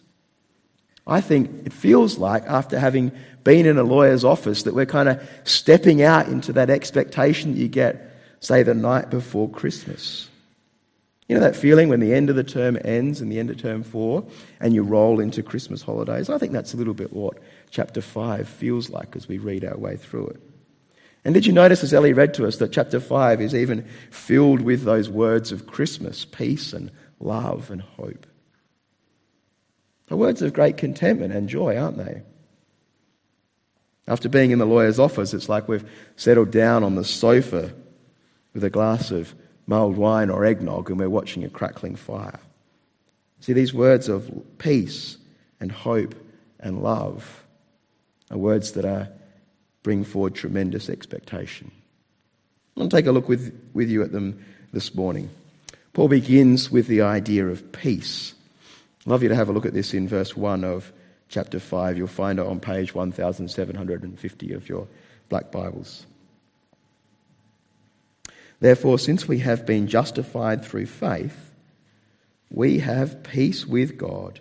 I 1.06 1.20
think 1.20 1.66
it 1.66 1.72
feels 1.72 2.18
like, 2.18 2.44
after 2.44 2.78
having 2.78 3.12
been 3.44 3.66
in 3.66 3.78
a 3.78 3.84
lawyer's 3.84 4.24
office, 4.24 4.64
that 4.64 4.74
we're 4.74 4.86
kind 4.86 5.08
of 5.08 5.22
stepping 5.44 6.02
out 6.02 6.26
into 6.28 6.52
that 6.54 6.68
expectation 6.68 7.52
that 7.52 7.60
you 7.60 7.68
get, 7.68 8.16
say, 8.40 8.62
the 8.62 8.74
night 8.74 9.08
before 9.08 9.48
Christmas. 9.48 10.28
You 11.28 11.34
know 11.34 11.40
that 11.40 11.56
feeling 11.56 11.88
when 11.88 12.00
the 12.00 12.14
end 12.14 12.30
of 12.30 12.36
the 12.36 12.44
term 12.44 12.78
ends 12.84 13.20
and 13.20 13.30
the 13.30 13.40
end 13.40 13.50
of 13.50 13.58
term 13.60 13.82
four 13.82 14.24
and 14.60 14.72
you 14.74 14.82
roll 14.82 15.18
into 15.18 15.42
Christmas 15.42 15.82
holidays? 15.82 16.30
I 16.30 16.38
think 16.38 16.52
that's 16.52 16.72
a 16.72 16.76
little 16.76 16.94
bit 16.94 17.12
what 17.12 17.38
chapter 17.70 18.00
five 18.00 18.48
feels 18.48 18.90
like 18.90 19.16
as 19.16 19.26
we 19.26 19.38
read 19.38 19.64
our 19.64 19.76
way 19.76 19.96
through 19.96 20.28
it. 20.28 20.40
And 21.24 21.34
did 21.34 21.44
you 21.44 21.52
notice 21.52 21.82
as 21.82 21.92
Ellie 21.92 22.12
read 22.12 22.34
to 22.34 22.46
us 22.46 22.58
that 22.58 22.72
chapter 22.72 23.00
five 23.00 23.40
is 23.40 23.56
even 23.56 23.84
filled 24.12 24.60
with 24.60 24.84
those 24.84 25.10
words 25.10 25.50
of 25.50 25.66
Christmas, 25.66 26.24
peace 26.24 26.72
and 26.72 26.92
love 27.18 27.72
and 27.72 27.82
hope? 27.82 28.26
The 30.06 30.16
words 30.16 30.42
of 30.42 30.52
great 30.52 30.76
contentment 30.76 31.32
and 31.32 31.48
joy, 31.48 31.76
aren't 31.76 31.98
they? 31.98 32.22
After 34.08 34.28
being 34.28 34.52
in 34.52 34.58
the 34.58 34.66
lawyer's 34.66 35.00
office, 35.00 35.34
it's 35.34 35.48
like 35.48 35.68
we've 35.68 35.88
settled 36.14 36.52
down 36.52 36.84
on 36.84 36.94
the 36.94 37.04
sofa 37.04 37.72
with 38.54 38.62
a 38.62 38.70
glass 38.70 39.10
of 39.10 39.34
mulled 39.66 39.96
wine 39.96 40.30
or 40.30 40.44
eggnog 40.44 40.90
and 40.90 40.98
we're 40.98 41.10
watching 41.10 41.44
a 41.44 41.50
crackling 41.50 41.96
fire. 41.96 42.38
See, 43.40 43.52
these 43.52 43.74
words 43.74 44.08
of 44.08 44.30
peace 44.58 45.18
and 45.60 45.72
hope 45.72 46.14
and 46.60 46.82
love 46.82 47.44
are 48.30 48.38
words 48.38 48.72
that 48.72 48.84
are, 48.84 49.08
bring 49.82 50.04
forward 50.04 50.34
tremendous 50.34 50.88
expectation. 50.88 51.70
I 52.76 52.80
want 52.80 52.90
to 52.90 52.96
take 52.96 53.06
a 53.06 53.12
look 53.12 53.28
with, 53.28 53.56
with 53.72 53.88
you 53.88 54.02
at 54.02 54.12
them 54.12 54.44
this 54.72 54.94
morning. 54.94 55.30
Paul 55.92 56.08
begins 56.08 56.70
with 56.70 56.88
the 56.88 57.02
idea 57.02 57.46
of 57.46 57.72
peace. 57.72 58.34
I'd 59.06 59.10
love 59.10 59.22
you 59.22 59.28
to 59.28 59.36
have 59.36 59.48
a 59.48 59.52
look 59.52 59.66
at 59.66 59.72
this 59.72 59.94
in 59.94 60.08
verse 60.08 60.36
1 60.36 60.64
of 60.64 60.92
chapter 61.28 61.60
5. 61.60 61.96
You'll 61.96 62.08
find 62.08 62.40
it 62.40 62.46
on 62.46 62.58
page 62.58 62.92
1750 62.92 64.52
of 64.52 64.68
your 64.68 64.88
black 65.28 65.52
Bibles. 65.52 66.06
Therefore, 68.58 68.98
since 68.98 69.28
we 69.28 69.38
have 69.38 69.64
been 69.64 69.86
justified 69.86 70.64
through 70.64 70.86
faith, 70.86 71.54
we 72.50 72.80
have 72.80 73.22
peace 73.22 73.64
with 73.64 73.96
God 73.96 74.40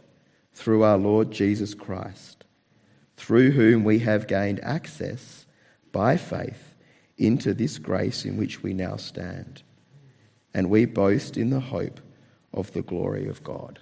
through 0.52 0.82
our 0.82 0.98
Lord 0.98 1.30
Jesus 1.30 1.76
Christ, 1.76 2.44
through 3.18 3.52
whom 3.52 3.84
we 3.84 4.00
have 4.00 4.26
gained 4.26 4.60
access 4.64 5.46
by 5.92 6.18
faith 6.18 6.76
into 7.20 7.54
this 7.54 7.78
grace 7.78 8.26
in 8.26 8.36
which 8.36 8.64
we 8.64 8.74
now 8.74 8.96
stand. 8.96 9.62
And 10.56 10.72
we 10.72 10.86
boast 10.86 11.38
in 11.38 11.52
the 11.52 11.60
hope 11.60 12.00
of 12.52 12.74
the 12.74 12.82
glory 12.82 13.28
of 13.28 13.44
God. 13.44 13.80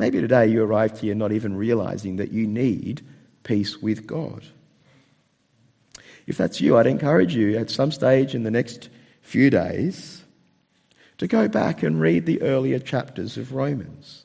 Maybe 0.00 0.18
today 0.18 0.46
you 0.46 0.62
arrived 0.62 0.96
here 0.96 1.14
not 1.14 1.30
even 1.30 1.54
realizing 1.54 2.16
that 2.16 2.32
you 2.32 2.46
need 2.46 3.02
peace 3.42 3.82
with 3.82 4.06
God. 4.06 4.42
If 6.26 6.38
that's 6.38 6.58
you, 6.58 6.78
I'd 6.78 6.86
encourage 6.86 7.34
you 7.34 7.58
at 7.58 7.68
some 7.68 7.92
stage 7.92 8.34
in 8.34 8.42
the 8.42 8.50
next 8.50 8.88
few 9.20 9.50
days 9.50 10.24
to 11.18 11.26
go 11.26 11.48
back 11.48 11.82
and 11.82 12.00
read 12.00 12.24
the 12.24 12.40
earlier 12.40 12.78
chapters 12.78 13.36
of 13.36 13.52
Romans. 13.52 14.24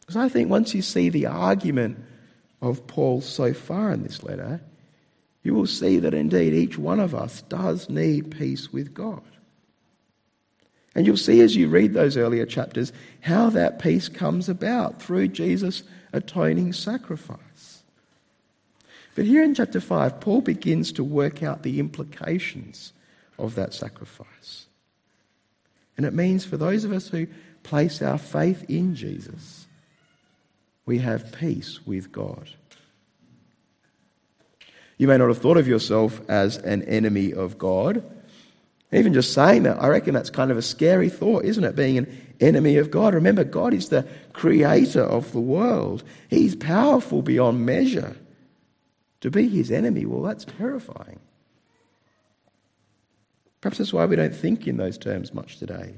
Because 0.00 0.16
I 0.16 0.30
think 0.30 0.48
once 0.48 0.74
you 0.74 0.80
see 0.80 1.10
the 1.10 1.26
argument 1.26 2.02
of 2.62 2.86
Paul 2.86 3.20
so 3.20 3.52
far 3.52 3.92
in 3.92 4.02
this 4.02 4.22
letter, 4.22 4.62
you 5.42 5.52
will 5.52 5.66
see 5.66 5.98
that 5.98 6.14
indeed 6.14 6.54
each 6.54 6.78
one 6.78 6.98
of 6.98 7.14
us 7.14 7.42
does 7.42 7.90
need 7.90 8.38
peace 8.38 8.72
with 8.72 8.94
God. 8.94 9.20
And 10.94 11.06
you'll 11.06 11.16
see 11.16 11.40
as 11.40 11.56
you 11.56 11.68
read 11.68 11.94
those 11.94 12.16
earlier 12.16 12.44
chapters 12.44 12.92
how 13.20 13.50
that 13.50 13.78
peace 13.78 14.08
comes 14.08 14.48
about 14.48 15.00
through 15.00 15.28
Jesus' 15.28 15.82
atoning 16.12 16.72
sacrifice. 16.72 17.82
But 19.14 19.24
here 19.24 19.42
in 19.42 19.54
chapter 19.54 19.80
5, 19.80 20.20
Paul 20.20 20.40
begins 20.40 20.92
to 20.92 21.04
work 21.04 21.42
out 21.42 21.62
the 21.62 21.78
implications 21.78 22.92
of 23.38 23.54
that 23.54 23.74
sacrifice. 23.74 24.66
And 25.96 26.06
it 26.06 26.14
means 26.14 26.44
for 26.44 26.56
those 26.56 26.84
of 26.84 26.92
us 26.92 27.08
who 27.08 27.26
place 27.62 28.00
our 28.02 28.18
faith 28.18 28.64
in 28.68 28.94
Jesus, 28.94 29.66
we 30.86 30.98
have 30.98 31.32
peace 31.32 31.84
with 31.86 32.10
God. 32.10 32.48
You 34.98 35.08
may 35.08 35.18
not 35.18 35.28
have 35.28 35.38
thought 35.38 35.56
of 35.56 35.68
yourself 35.68 36.20
as 36.28 36.58
an 36.58 36.82
enemy 36.84 37.32
of 37.32 37.58
God. 37.58 38.04
Even 38.92 39.14
just 39.14 39.32
saying 39.32 39.62
that, 39.62 39.82
I 39.82 39.88
reckon 39.88 40.12
that's 40.12 40.28
kind 40.28 40.50
of 40.50 40.58
a 40.58 40.62
scary 40.62 41.08
thought, 41.08 41.44
isn't 41.44 41.64
it? 41.64 41.74
Being 41.74 41.98
an 41.98 42.34
enemy 42.40 42.76
of 42.76 42.90
God. 42.90 43.14
Remember, 43.14 43.42
God 43.42 43.72
is 43.72 43.88
the 43.88 44.06
creator 44.34 45.02
of 45.02 45.32
the 45.32 45.40
world, 45.40 46.04
He's 46.28 46.54
powerful 46.54 47.22
beyond 47.22 47.64
measure. 47.64 48.16
To 49.22 49.30
be 49.30 49.48
His 49.48 49.70
enemy, 49.70 50.04
well, 50.04 50.22
that's 50.22 50.44
terrifying. 50.44 51.20
Perhaps 53.60 53.78
that's 53.78 53.92
why 53.92 54.04
we 54.04 54.16
don't 54.16 54.34
think 54.34 54.66
in 54.66 54.76
those 54.76 54.98
terms 54.98 55.32
much 55.32 55.58
today. 55.58 55.94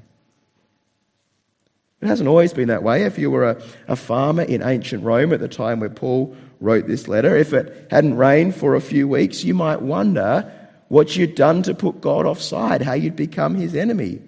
It 2.03 2.07
hasn't 2.07 2.29
always 2.29 2.53
been 2.53 2.69
that 2.69 2.83
way. 2.83 3.05
If 3.05 3.19
you 3.19 3.31
were 3.31 3.51
a, 3.51 3.63
a, 3.89 3.97
farmer 3.97 4.43
in 4.43 4.63
ancient 4.63 5.03
Rome 5.03 5.33
at 5.33 5.41
the 5.41 5.49
time 5.49 5.81
where 5.81 5.89
Paul 5.89 6.37
wrote 6.61 6.87
this 6.87 7.09
letter, 7.09 7.35
if 7.35 7.55
it 7.55 7.87
hadn't 7.91 8.19
rained 8.19 8.55
for 8.55 8.75
a 8.75 8.81
few 8.83 9.09
weeks, 9.09 9.43
you 9.43 9.55
might 9.55 9.81
wonder 9.81 10.53
what 10.89 11.17
you'd 11.17 11.35
done 11.35 11.63
to 11.65 11.75
put 11.75 12.01
God 12.01 12.27
offside, 12.27 12.83
how 12.83 12.93
you'd 12.93 13.17
become 13.17 13.55
his 13.55 13.75
enemy. 13.75 14.21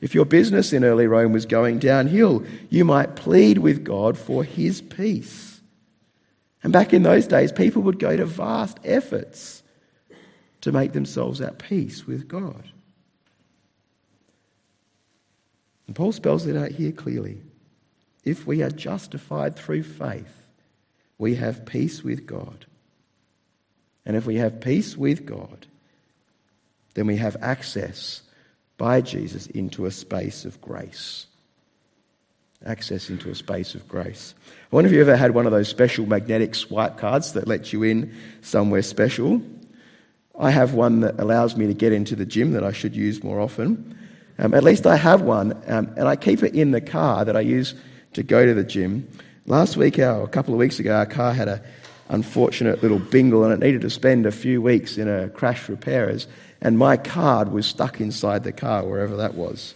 If 0.00 0.14
your 0.14 0.26
business 0.26 0.72
in 0.72 0.84
early 0.84 1.06
Rome 1.06 1.32
was 1.32 1.46
going 1.46 1.78
downhill, 1.78 2.44
you 2.68 2.84
might 2.84 3.16
plead 3.16 3.58
with 3.58 3.84
God 3.84 4.18
for 4.18 4.44
his 4.44 4.80
peace. 4.80 5.60
And 6.62 6.72
back 6.72 6.92
in 6.92 7.02
those 7.02 7.26
days, 7.26 7.52
people 7.52 7.82
would 7.82 7.98
go 7.98 8.16
to 8.16 8.26
vast 8.26 8.78
efforts 8.84 9.62
to 10.60 10.72
make 10.72 10.92
themselves 10.92 11.40
at 11.40 11.58
peace 11.58 12.06
with 12.06 12.28
God. 12.28 12.70
And 15.86 15.94
Paul 15.94 16.12
spells 16.12 16.46
it 16.46 16.56
out 16.56 16.72
here 16.72 16.92
clearly. 16.92 17.40
If 18.24 18.46
we 18.46 18.62
are 18.62 18.70
justified 18.70 19.56
through 19.56 19.84
faith, 19.84 20.50
we 21.18 21.36
have 21.36 21.64
peace 21.64 22.02
with 22.02 22.26
God. 22.26 22.66
And 24.06 24.16
if 24.16 24.24
we 24.24 24.36
have 24.36 24.60
peace 24.60 24.96
with 24.96 25.26
God, 25.26 25.66
then 26.94 27.06
we 27.06 27.16
have 27.16 27.36
access 27.42 28.22
by 28.78 29.00
Jesus 29.00 29.46
into 29.48 29.84
a 29.84 29.90
space 29.90 30.44
of 30.44 30.60
grace. 30.60 31.26
Access 32.64 33.10
into 33.10 33.30
a 33.30 33.34
space 33.34 33.74
of 33.74 33.86
grace. 33.88 34.34
I 34.72 34.76
wonder 34.76 34.88
if 34.88 34.94
you 34.94 35.00
ever 35.00 35.16
had 35.16 35.32
one 35.32 35.44
of 35.44 35.52
those 35.52 35.68
special 35.68 36.06
magnetic 36.06 36.54
swipe 36.54 36.96
cards 36.96 37.32
that 37.32 37.46
lets 37.46 37.72
you 37.72 37.82
in 37.82 38.14
somewhere 38.40 38.82
special. 38.82 39.42
I 40.38 40.50
have 40.50 40.74
one 40.74 41.00
that 41.00 41.20
allows 41.20 41.56
me 41.56 41.66
to 41.66 41.74
get 41.74 41.92
into 41.92 42.16
the 42.16 42.26
gym 42.26 42.52
that 42.52 42.64
I 42.64 42.72
should 42.72 42.94
use 42.94 43.22
more 43.22 43.40
often. 43.40 43.98
Um, 44.38 44.54
at 44.54 44.64
least 44.64 44.86
I 44.86 44.96
have 44.96 45.22
one, 45.22 45.52
um, 45.66 45.92
and 45.96 46.06
I 46.06 46.16
keep 46.16 46.42
it 46.42 46.54
in 46.54 46.70
the 46.70 46.80
car 46.80 47.24
that 47.24 47.36
I 47.36 47.40
use 47.40 47.74
to 48.12 48.22
go 48.22 48.44
to 48.44 48.54
the 48.54 48.64
gym. 48.64 49.08
Last 49.46 49.76
week, 49.76 49.98
or 49.98 50.22
a 50.22 50.28
couple 50.28 50.52
of 50.52 50.58
weeks 50.58 50.78
ago, 50.78 50.94
our 50.94 51.06
car 51.06 51.32
had 51.32 51.48
a 51.48 51.62
unfortunate 52.08 52.82
little 52.82 52.98
bingle 52.98 53.44
and 53.44 53.52
it 53.52 53.64
needed 53.64 53.80
to 53.82 53.90
spend 53.90 54.26
a 54.26 54.32
few 54.32 54.62
weeks 54.62 54.98
in 54.98 55.08
a 55.08 55.28
crash 55.28 55.68
repairers, 55.68 56.26
and 56.60 56.78
my 56.78 56.96
card 56.96 57.52
was 57.52 57.66
stuck 57.66 58.00
inside 58.00 58.44
the 58.44 58.52
car, 58.52 58.84
wherever 58.84 59.16
that 59.16 59.34
was. 59.34 59.74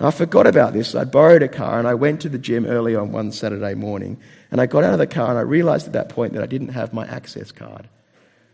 I 0.00 0.10
forgot 0.10 0.48
about 0.48 0.72
this. 0.72 0.96
I 0.96 1.04
borrowed 1.04 1.44
a 1.44 1.48
car 1.48 1.78
and 1.78 1.86
I 1.86 1.94
went 1.94 2.22
to 2.22 2.28
the 2.28 2.38
gym 2.38 2.66
early 2.66 2.96
on 2.96 3.12
one 3.12 3.30
Saturday 3.30 3.74
morning, 3.74 4.18
and 4.50 4.60
I 4.60 4.66
got 4.66 4.84
out 4.84 4.92
of 4.92 4.98
the 4.98 5.06
car 5.06 5.30
and 5.30 5.38
I 5.38 5.42
realized 5.42 5.86
at 5.86 5.92
that 5.92 6.08
point 6.08 6.32
that 6.32 6.42
I 6.42 6.46
didn't 6.46 6.68
have 6.68 6.92
my 6.92 7.06
access 7.06 7.52
card. 7.52 7.88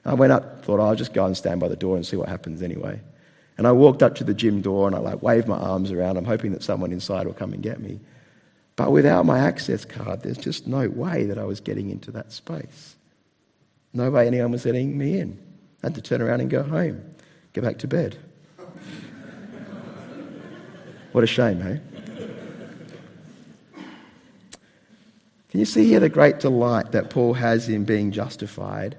I 0.05 0.15
went 0.15 0.33
up, 0.33 0.65
thought, 0.65 0.81
I'll 0.81 0.95
just 0.95 1.13
go 1.13 1.25
and 1.27 1.37
stand 1.37 1.61
by 1.61 1.69
the 1.69 1.77
door 1.77 1.97
and 1.97 2.07
see 2.07 2.17
what 2.17 2.29
happens 2.29 2.63
anyway. 2.63 3.01
And 3.57 3.67
I 3.67 3.73
walked 3.73 4.03
up 4.03 4.15
to 4.17 4.25
the 4.25 4.35
gym 4.35 4.61
door 4.61 4.87
and 4.87 4.95
I 4.95 5.01
like 5.01 5.23
waved 5.23 5.49
my 5.49 5.57
arms 5.57 5.91
around. 5.91 6.17
I'm 6.17 6.25
hoping 6.25 6.53
that 6.53 6.63
someone 6.63 6.93
inside 6.93 7.27
will 7.27 7.35
come 7.35 7.53
and 7.53 7.63
get 7.63 7.81
me. 7.81 7.99
But 8.79 8.93
without 8.93 9.27
my 9.27 9.41
access 9.41 9.85
card, 9.85 10.23
there's 10.23 10.39
just 10.39 10.69
no 10.69 10.89
way 10.89 11.25
that 11.25 11.37
I 11.37 11.43
was 11.43 11.59
getting 11.59 11.91
into 11.91 12.13
that 12.13 12.31
space. 12.31 12.95
No 13.93 14.09
way 14.09 14.29
anyone 14.29 14.53
was 14.53 14.65
letting 14.65 14.97
me 14.97 15.19
in. 15.19 15.37
I 15.83 15.89
had 15.89 15.97
to 15.97 16.01
turn 16.01 16.23
around 16.23 16.43
and 16.43 16.49
go 16.49 16.63
home, 16.63 17.03
go 17.55 17.61
back 17.61 17.79
to 17.79 17.89
bed. 17.89 18.17
what 21.11 21.25
a 21.25 21.27
shame, 21.27 21.61
hey? 21.61 21.81
Can 25.49 25.59
you 25.59 25.67
see 25.67 25.85
here 25.85 25.99
the 25.99 26.09
great 26.09 26.39
delight 26.39 26.93
that 26.93 27.11
Paul 27.11 27.35
has 27.35 27.69
in 27.69 27.85
being 27.85 28.13
justified? 28.13 28.97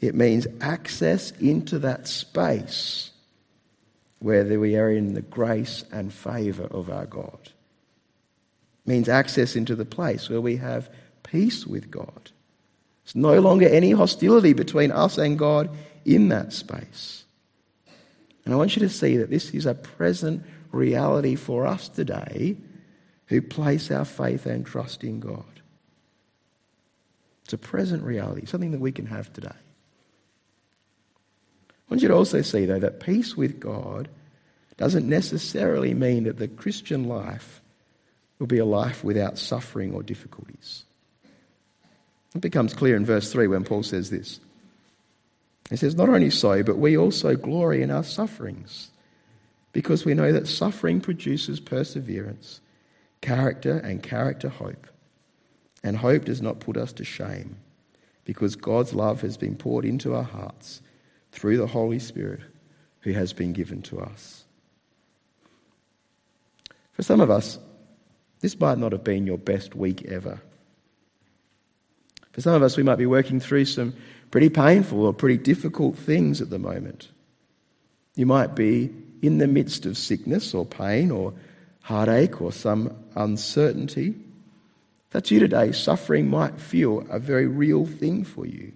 It 0.00 0.14
means 0.14 0.46
access 0.62 1.32
into 1.32 1.78
that 1.80 2.08
space 2.08 3.10
where 4.20 4.58
we 4.58 4.74
are 4.76 4.90
in 4.90 5.12
the 5.12 5.20
grace 5.20 5.84
and 5.92 6.14
favour 6.14 6.64
of 6.70 6.88
our 6.88 7.04
God. 7.04 7.50
Means 8.88 9.10
access 9.10 9.54
into 9.54 9.76
the 9.76 9.84
place 9.84 10.30
where 10.30 10.40
we 10.40 10.56
have 10.56 10.88
peace 11.22 11.66
with 11.66 11.90
God. 11.90 12.30
It's 13.04 13.14
no 13.14 13.38
longer 13.38 13.68
any 13.68 13.90
hostility 13.90 14.54
between 14.54 14.92
us 14.92 15.18
and 15.18 15.38
God 15.38 15.68
in 16.06 16.30
that 16.30 16.54
space. 16.54 17.26
And 18.46 18.54
I 18.54 18.56
want 18.56 18.76
you 18.76 18.80
to 18.80 18.88
see 18.88 19.18
that 19.18 19.28
this 19.28 19.50
is 19.50 19.66
a 19.66 19.74
present 19.74 20.42
reality 20.72 21.34
for 21.34 21.66
us 21.66 21.90
today 21.90 22.56
who 23.26 23.42
place 23.42 23.90
our 23.90 24.06
faith 24.06 24.46
and 24.46 24.64
trust 24.64 25.04
in 25.04 25.20
God. 25.20 25.44
It's 27.44 27.52
a 27.52 27.58
present 27.58 28.02
reality, 28.04 28.46
something 28.46 28.70
that 28.70 28.80
we 28.80 28.92
can 28.92 29.04
have 29.04 29.30
today. 29.34 29.48
I 31.68 31.90
want 31.90 32.00
you 32.00 32.08
to 32.08 32.14
also 32.14 32.40
see, 32.40 32.64
though, 32.64 32.78
that 32.78 33.00
peace 33.00 33.36
with 33.36 33.60
God 33.60 34.08
doesn't 34.78 35.06
necessarily 35.06 35.92
mean 35.92 36.24
that 36.24 36.38
the 36.38 36.48
Christian 36.48 37.04
life 37.04 37.60
will 38.38 38.46
be 38.46 38.58
a 38.58 38.64
life 38.64 39.02
without 39.02 39.38
suffering 39.38 39.92
or 39.92 40.02
difficulties. 40.02 40.84
It 42.34 42.40
becomes 42.40 42.74
clear 42.74 42.96
in 42.96 43.04
verse 43.04 43.32
3 43.32 43.48
when 43.48 43.64
Paul 43.64 43.82
says 43.82 44.10
this. 44.10 44.40
He 45.70 45.76
says, 45.76 45.94
Not 45.94 46.08
only 46.08 46.30
so, 46.30 46.62
but 46.62 46.78
we 46.78 46.96
also 46.96 47.36
glory 47.36 47.82
in 47.82 47.90
our 47.90 48.04
sufferings, 48.04 48.90
because 49.72 50.04
we 50.04 50.14
know 50.14 50.32
that 50.32 50.48
suffering 50.48 51.00
produces 51.00 51.60
perseverance, 51.60 52.60
character, 53.20 53.78
and 53.78 54.02
character 54.02 54.48
hope. 54.48 54.86
And 55.82 55.96
hope 55.96 56.24
does 56.24 56.42
not 56.42 56.60
put 56.60 56.76
us 56.76 56.92
to 56.94 57.04
shame, 57.04 57.56
because 58.24 58.56
God's 58.56 58.94
love 58.94 59.20
has 59.20 59.36
been 59.36 59.56
poured 59.56 59.84
into 59.84 60.14
our 60.14 60.22
hearts 60.22 60.80
through 61.32 61.56
the 61.56 61.66
Holy 61.66 61.98
Spirit 61.98 62.40
who 63.00 63.12
has 63.12 63.32
been 63.32 63.52
given 63.52 63.82
to 63.82 64.00
us. 64.00 64.44
For 66.92 67.02
some 67.02 67.20
of 67.20 67.30
us, 67.30 67.58
this 68.40 68.58
might 68.58 68.78
not 68.78 68.92
have 68.92 69.04
been 69.04 69.26
your 69.26 69.38
best 69.38 69.74
week 69.74 70.04
ever. 70.06 70.40
For 72.32 72.40
some 72.40 72.54
of 72.54 72.62
us, 72.62 72.76
we 72.76 72.82
might 72.82 72.96
be 72.96 73.06
working 73.06 73.40
through 73.40 73.64
some 73.64 73.94
pretty 74.30 74.48
painful 74.48 75.04
or 75.04 75.12
pretty 75.12 75.38
difficult 75.38 75.96
things 75.96 76.40
at 76.40 76.50
the 76.50 76.58
moment. 76.58 77.08
You 78.14 78.26
might 78.26 78.54
be 78.54 78.94
in 79.22 79.38
the 79.38 79.48
midst 79.48 79.86
of 79.86 79.98
sickness 79.98 80.54
or 80.54 80.64
pain 80.64 81.10
or 81.10 81.34
heartache 81.82 82.40
or 82.40 82.52
some 82.52 82.96
uncertainty. 83.16 84.08
If 84.10 85.10
that's 85.10 85.30
you 85.30 85.40
today, 85.40 85.72
suffering 85.72 86.28
might 86.28 86.60
feel 86.60 87.04
a 87.10 87.18
very 87.18 87.46
real 87.46 87.86
thing 87.86 88.24
for 88.24 88.46
you. 88.46 88.72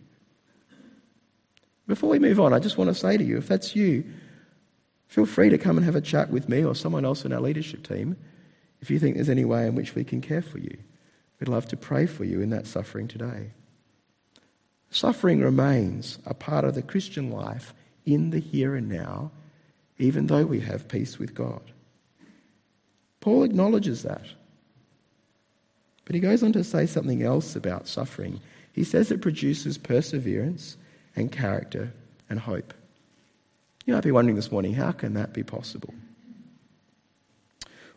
Before 1.86 2.10
we 2.10 2.18
move 2.18 2.40
on, 2.40 2.52
I 2.52 2.58
just 2.58 2.78
want 2.78 2.88
to 2.88 2.94
say 2.94 3.16
to 3.16 3.22
you 3.22 3.36
if 3.36 3.46
that's 3.46 3.76
you, 3.76 4.04
feel 5.06 5.26
free 5.26 5.50
to 5.50 5.58
come 5.58 5.76
and 5.76 5.84
have 5.84 5.94
a 5.94 6.00
chat 6.00 6.30
with 6.30 6.48
me 6.48 6.64
or 6.64 6.74
someone 6.74 7.04
else 7.04 7.24
in 7.24 7.32
our 7.32 7.40
leadership 7.40 7.86
team 7.86 8.16
if 8.82 8.90
you 8.90 8.98
think 8.98 9.14
there's 9.14 9.30
any 9.30 9.44
way 9.44 9.66
in 9.66 9.74
which 9.74 9.94
we 9.94 10.04
can 10.04 10.20
care 10.20 10.42
for 10.42 10.58
you. 10.58 10.76
We'd 11.40 11.48
love 11.48 11.66
to 11.68 11.76
pray 11.76 12.06
for 12.06 12.24
you 12.24 12.40
in 12.40 12.50
that 12.50 12.66
suffering 12.66 13.08
today. 13.08 13.52
Suffering 14.90 15.40
remains 15.40 16.18
a 16.26 16.34
part 16.34 16.64
of 16.64 16.74
the 16.74 16.82
Christian 16.82 17.30
life 17.30 17.72
in 18.04 18.30
the 18.30 18.40
here 18.40 18.74
and 18.74 18.88
now, 18.88 19.30
even 19.98 20.26
though 20.26 20.44
we 20.44 20.60
have 20.60 20.88
peace 20.88 21.18
with 21.18 21.34
God. 21.34 21.62
Paul 23.20 23.44
acknowledges 23.44 24.02
that. 24.02 24.26
But 26.04 26.16
he 26.16 26.20
goes 26.20 26.42
on 26.42 26.52
to 26.52 26.64
say 26.64 26.86
something 26.86 27.22
else 27.22 27.54
about 27.54 27.86
suffering. 27.86 28.40
He 28.72 28.82
says 28.82 29.10
it 29.10 29.22
produces 29.22 29.78
perseverance 29.78 30.76
and 31.14 31.30
character 31.30 31.92
and 32.28 32.40
hope. 32.40 32.74
You 33.86 33.94
might 33.94 34.04
be 34.04 34.10
wondering 34.10 34.36
this 34.36 34.50
morning, 34.50 34.74
how 34.74 34.90
can 34.90 35.14
that 35.14 35.32
be 35.32 35.44
possible? 35.44 35.94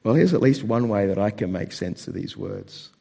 Well, 0.06 0.14
here's 0.14 0.36
at 0.36 0.42
least 0.42 0.64
one 0.64 0.88
way 0.88 1.08
that 1.08 1.18
I 1.18 1.32
can 1.32 1.52
make 1.52 1.72
sense 1.72 2.08
of 2.08 2.14
these 2.14 2.38
words. 2.38 2.92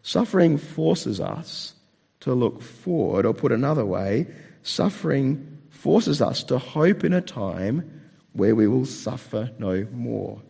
Suffering 0.00 0.56
forces 0.56 1.20
us 1.20 1.74
to 2.20 2.32
look 2.32 2.62
forward, 2.62 3.26
or 3.26 3.34
put 3.34 3.52
another 3.52 3.84
way, 3.84 4.26
suffering 4.62 5.58
forces 5.68 6.22
us 6.22 6.42
to 6.44 6.56
hope 6.56 7.04
in 7.04 7.12
a 7.12 7.20
time 7.20 8.00
where 8.32 8.54
we 8.54 8.66
will 8.66 8.86
suffer 8.86 9.50
no 9.58 9.86
more. 9.92 10.40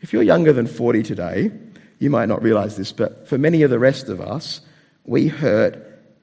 If 0.00 0.12
you're 0.12 0.24
younger 0.24 0.52
than 0.52 0.66
40 0.66 1.04
today, 1.04 1.52
you 2.00 2.10
might 2.10 2.28
not 2.28 2.42
realize 2.42 2.76
this, 2.76 2.90
but 2.90 3.28
for 3.28 3.38
many 3.38 3.62
of 3.62 3.70
the 3.70 3.78
rest 3.78 4.08
of 4.08 4.20
us, 4.20 4.60
we 5.04 5.28
hurt 5.28 5.76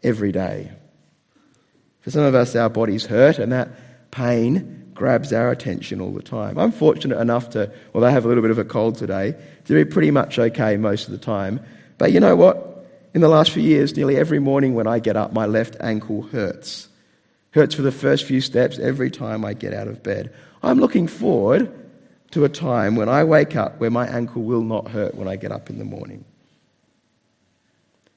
every 0.03 0.33
day. 0.33 0.73
For 2.01 2.11
some 2.11 2.23
of 2.23 2.35
us, 2.35 2.53
our 2.53 2.69
bodies 2.69 3.05
hurt, 3.05 3.39
and 3.39 3.53
that 3.53 3.69
pain 4.11 4.86
grabs 4.97 5.31
our 5.31 5.51
attention 5.51 6.01
all 6.01 6.11
the 6.11 6.21
time. 6.21 6.57
I'm 6.57 6.71
fortunate 6.71 7.19
enough 7.19 7.51
to, 7.51 7.71
well, 7.93 8.03
I 8.03 8.09
have 8.09 8.25
a 8.25 8.27
little 8.27 8.41
bit 8.41 8.51
of 8.51 8.57
a 8.57 8.65
cold 8.65 8.97
today, 8.97 9.35
to 9.65 9.73
be 9.73 9.85
pretty 9.85 10.11
much 10.11 10.39
okay 10.39 10.75
most 10.75 11.05
of 11.05 11.11
the 11.11 11.19
time. 11.19 11.61
But 11.97 12.11
you 12.11 12.19
know 12.19 12.35
what? 12.35 12.85
In 13.13 13.21
the 13.21 13.29
last 13.29 13.51
few 13.51 13.63
years, 13.63 13.95
nearly 13.95 14.17
every 14.17 14.39
morning 14.39 14.73
when 14.73 14.87
I 14.87 14.99
get 14.99 15.15
up, 15.15 15.31
my 15.31 15.45
left 15.45 15.77
ankle 15.79 16.23
hurts. 16.23 16.89
Hurts 17.51 17.75
for 17.75 17.83
the 17.83 17.91
first 17.91 18.25
few 18.25 18.41
steps 18.41 18.79
every 18.79 19.09
time 19.09 19.45
I 19.45 19.53
get 19.53 19.73
out 19.73 19.87
of 19.87 20.03
bed. 20.03 20.33
I'm 20.61 20.79
looking 20.79 21.07
forward 21.07 21.71
to 22.31 22.43
a 22.43 22.49
time 22.49 22.95
when 22.95 23.07
I 23.07 23.23
wake 23.23 23.55
up 23.55 23.79
where 23.79 23.91
my 23.91 24.07
ankle 24.07 24.41
will 24.41 24.63
not 24.63 24.89
hurt 24.89 25.15
when 25.15 25.27
I 25.27 25.35
get 25.35 25.51
up 25.51 25.69
in 25.69 25.79
the 25.79 25.85
morning. 25.85 26.25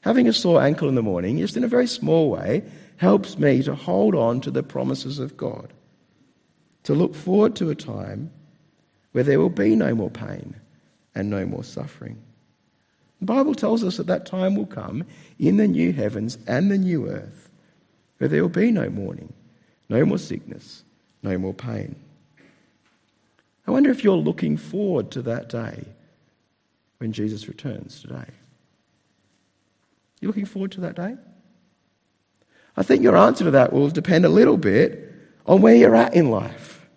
Having 0.00 0.28
a 0.28 0.32
sore 0.32 0.62
ankle 0.62 0.88
in 0.88 0.94
the 0.94 1.02
morning, 1.02 1.38
just 1.38 1.56
in 1.56 1.64
a 1.64 1.68
very 1.68 1.86
small 1.86 2.30
way, 2.30 2.62
helps 2.96 3.38
me 3.38 3.62
to 3.62 3.74
hold 3.74 4.14
on 4.14 4.40
to 4.40 4.50
the 4.50 4.62
promises 4.62 5.18
of 5.18 5.36
God, 5.36 5.72
to 6.84 6.94
look 6.94 7.14
forward 7.14 7.56
to 7.56 7.70
a 7.70 7.74
time 7.74 8.30
where 9.12 9.24
there 9.24 9.38
will 9.38 9.50
be 9.50 9.74
no 9.76 9.94
more 9.94 10.10
pain 10.10 10.54
and 11.14 11.28
no 11.28 11.44
more 11.44 11.64
suffering. 11.64 12.18
The 13.20 13.26
Bible 13.26 13.54
tells 13.54 13.84
us 13.84 13.98
that 13.98 14.06
that 14.06 14.26
time 14.26 14.54
will 14.54 14.66
come 14.66 15.04
in 15.38 15.58
the 15.58 15.68
new 15.68 15.92
heavens 15.92 16.38
and 16.46 16.70
the 16.70 16.78
new 16.78 17.08
earth, 17.08 17.50
where 18.18 18.28
there 18.28 18.42
will 18.42 18.48
be 18.48 18.70
no 18.70 18.88
mourning, 18.88 19.32
no 19.88 20.04
more 20.04 20.18
sickness, 20.18 20.84
no 21.22 21.36
more 21.36 21.52
pain. 21.52 21.96
I 23.66 23.72
wonder 23.72 23.90
if 23.90 24.02
you're 24.02 24.16
looking 24.16 24.56
forward 24.56 25.10
to 25.12 25.22
that 25.22 25.48
day 25.48 25.84
when 26.98 27.12
Jesus 27.12 27.46
returns 27.46 28.00
today. 28.00 28.24
You 30.20 30.28
looking 30.28 30.46
forward 30.46 30.72
to 30.72 30.80
that 30.82 30.96
day? 30.96 31.16
I 32.76 32.82
think 32.82 33.02
your 33.02 33.16
answer 33.16 33.44
to 33.44 33.50
that 33.50 33.72
will 33.72 33.90
depend 33.90 34.24
a 34.24 34.30
little 34.30 34.56
bit 34.56 35.09
on 35.46 35.62
where 35.62 35.74
you're 35.74 35.96
at 35.96 36.14
in 36.14 36.30
life. 36.30 36.88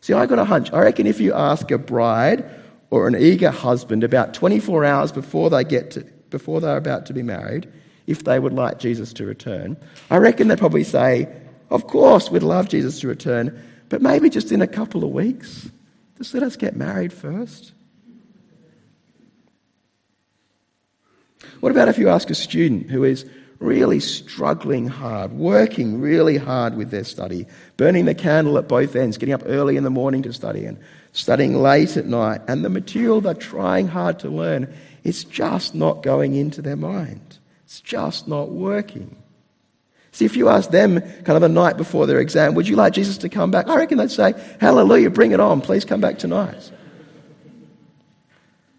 See, 0.00 0.12
I 0.12 0.26
got 0.26 0.38
a 0.38 0.44
hunch. 0.44 0.72
I 0.72 0.80
reckon 0.80 1.06
if 1.06 1.20
you 1.20 1.34
ask 1.34 1.70
a 1.70 1.78
bride 1.78 2.48
or 2.90 3.08
an 3.08 3.16
eager 3.16 3.50
husband 3.50 4.04
about 4.04 4.34
24 4.34 4.84
hours 4.84 5.12
before 5.12 5.50
they 5.50 5.64
get 5.64 5.90
to, 5.92 6.02
before 6.30 6.60
they're 6.60 6.76
about 6.76 7.06
to 7.06 7.12
be 7.12 7.22
married, 7.22 7.68
if 8.06 8.24
they 8.24 8.38
would 8.38 8.52
like 8.52 8.78
Jesus 8.78 9.12
to 9.14 9.26
return, 9.26 9.76
I 10.10 10.18
reckon 10.18 10.48
they'd 10.48 10.58
probably 10.58 10.84
say, 10.84 11.28
Of 11.70 11.88
course, 11.88 12.30
we'd 12.30 12.44
love 12.44 12.68
Jesus 12.68 13.00
to 13.00 13.08
return, 13.08 13.60
but 13.88 14.00
maybe 14.00 14.30
just 14.30 14.52
in 14.52 14.62
a 14.62 14.66
couple 14.66 15.02
of 15.02 15.10
weeks. 15.10 15.68
Just 16.18 16.32
let 16.34 16.42
us 16.42 16.56
get 16.56 16.76
married 16.76 17.12
first. 17.12 17.72
What 21.60 21.72
about 21.72 21.88
if 21.88 21.98
you 21.98 22.08
ask 22.08 22.30
a 22.30 22.34
student 22.34 22.90
who 22.90 23.04
is 23.04 23.28
really 23.58 24.00
struggling 24.00 24.86
hard, 24.86 25.32
working 25.32 26.00
really 26.00 26.36
hard 26.36 26.76
with 26.76 26.90
their 26.90 27.04
study, 27.04 27.46
burning 27.76 28.04
the 28.04 28.14
candle 28.14 28.58
at 28.58 28.68
both 28.68 28.94
ends, 28.94 29.18
getting 29.18 29.34
up 29.34 29.42
early 29.46 29.76
in 29.76 29.84
the 29.84 29.90
morning 29.90 30.22
to 30.22 30.32
study 30.32 30.64
and 30.64 30.78
studying 31.12 31.54
late 31.54 31.96
at 31.96 32.06
night, 32.06 32.42
and 32.48 32.64
the 32.64 32.68
material 32.68 33.20
they're 33.20 33.34
trying 33.34 33.88
hard 33.88 34.18
to 34.18 34.28
learn, 34.28 34.72
it's 35.04 35.24
just 35.24 35.74
not 35.74 36.02
going 36.02 36.34
into 36.34 36.60
their 36.60 36.76
mind. 36.76 37.38
It's 37.64 37.80
just 37.80 38.28
not 38.28 38.50
working. 38.50 39.16
See, 40.12 40.24
if 40.24 40.36
you 40.36 40.48
ask 40.48 40.70
them 40.70 41.00
kind 41.00 41.36
of 41.36 41.42
the 41.42 41.48
night 41.48 41.76
before 41.76 42.06
their 42.06 42.20
exam, 42.20 42.54
would 42.54 42.68
you 42.68 42.76
like 42.76 42.92
Jesus 42.92 43.18
to 43.18 43.28
come 43.28 43.50
back? 43.50 43.68
I 43.68 43.76
reckon 43.76 43.98
they'd 43.98 44.10
say, 44.10 44.34
Hallelujah, 44.60 45.10
bring 45.10 45.32
it 45.32 45.40
on. 45.40 45.60
Please 45.60 45.84
come 45.84 46.00
back 46.00 46.18
tonight. 46.18 46.70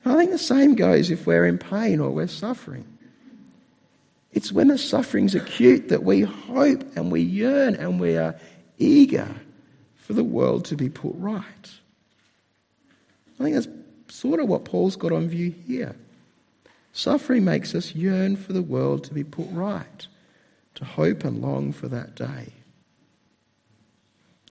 I 0.05 0.15
think 0.15 0.31
the 0.31 0.37
same 0.37 0.75
goes 0.75 1.11
if 1.11 1.27
we're 1.27 1.45
in 1.45 1.57
pain 1.57 1.99
or 1.99 2.09
we're 2.09 2.27
suffering. 2.27 2.96
It's 4.33 4.51
when 4.51 4.67
the 4.67 4.77
suffering's 4.77 5.35
acute 5.35 5.89
that 5.89 6.03
we 6.03 6.21
hope 6.21 6.95
and 6.95 7.11
we 7.11 7.21
yearn 7.21 7.75
and 7.75 7.99
we 7.99 8.17
are 8.17 8.35
eager 8.77 9.27
for 9.95 10.13
the 10.13 10.23
world 10.23 10.65
to 10.65 10.75
be 10.75 10.89
put 10.89 11.13
right. 11.17 11.43
I 13.39 13.43
think 13.43 13.55
that's 13.55 13.67
sort 14.09 14.39
of 14.39 14.47
what 14.47 14.65
Paul's 14.65 14.95
got 14.95 15.11
on 15.11 15.27
view 15.27 15.53
here. 15.65 15.95
Suffering 16.93 17.45
makes 17.45 17.75
us 17.75 17.93
yearn 17.93 18.35
for 18.35 18.53
the 18.53 18.61
world 18.61 19.03
to 19.03 19.13
be 19.13 19.23
put 19.23 19.47
right, 19.51 20.07
to 20.75 20.85
hope 20.85 21.23
and 21.23 21.41
long 21.41 21.71
for 21.71 21.87
that 21.87 22.15
day. 22.15 22.53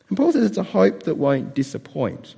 And 0.08 0.16
Paul 0.16 0.32
says 0.32 0.44
it's 0.44 0.58
a 0.58 0.62
hope 0.62 1.02
that 1.04 1.16
won't 1.16 1.54
disappoint. 1.54 2.36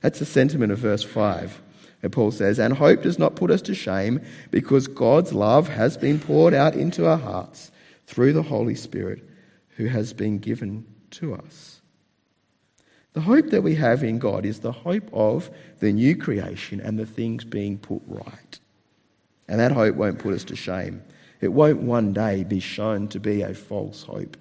That's 0.00 0.18
the 0.18 0.24
sentiment 0.24 0.72
of 0.72 0.78
verse 0.78 1.02
5. 1.02 1.60
And 2.02 2.12
Paul 2.12 2.30
says, 2.30 2.58
And 2.58 2.74
hope 2.74 3.02
does 3.02 3.18
not 3.18 3.36
put 3.36 3.50
us 3.50 3.62
to 3.62 3.74
shame 3.74 4.20
because 4.50 4.86
God's 4.86 5.32
love 5.32 5.68
has 5.68 5.96
been 5.96 6.18
poured 6.18 6.54
out 6.54 6.74
into 6.74 7.06
our 7.06 7.18
hearts 7.18 7.70
through 8.06 8.32
the 8.32 8.42
Holy 8.42 8.74
Spirit 8.74 9.22
who 9.76 9.86
has 9.86 10.12
been 10.12 10.38
given 10.38 10.86
to 11.10 11.34
us. 11.34 11.80
The 13.12 13.20
hope 13.20 13.50
that 13.50 13.62
we 13.62 13.74
have 13.74 14.04
in 14.04 14.18
God 14.18 14.46
is 14.46 14.60
the 14.60 14.72
hope 14.72 15.08
of 15.12 15.50
the 15.80 15.92
new 15.92 16.16
creation 16.16 16.80
and 16.80 16.98
the 16.98 17.06
things 17.06 17.44
being 17.44 17.76
put 17.76 18.02
right. 18.06 18.60
And 19.48 19.58
that 19.58 19.72
hope 19.72 19.96
won't 19.96 20.20
put 20.20 20.34
us 20.34 20.44
to 20.44 20.56
shame. 20.56 21.02
It 21.40 21.48
won't 21.48 21.80
one 21.80 22.12
day 22.12 22.44
be 22.44 22.60
shown 22.60 23.08
to 23.08 23.18
be 23.18 23.42
a 23.42 23.52
false 23.52 24.04
hope. 24.04 24.36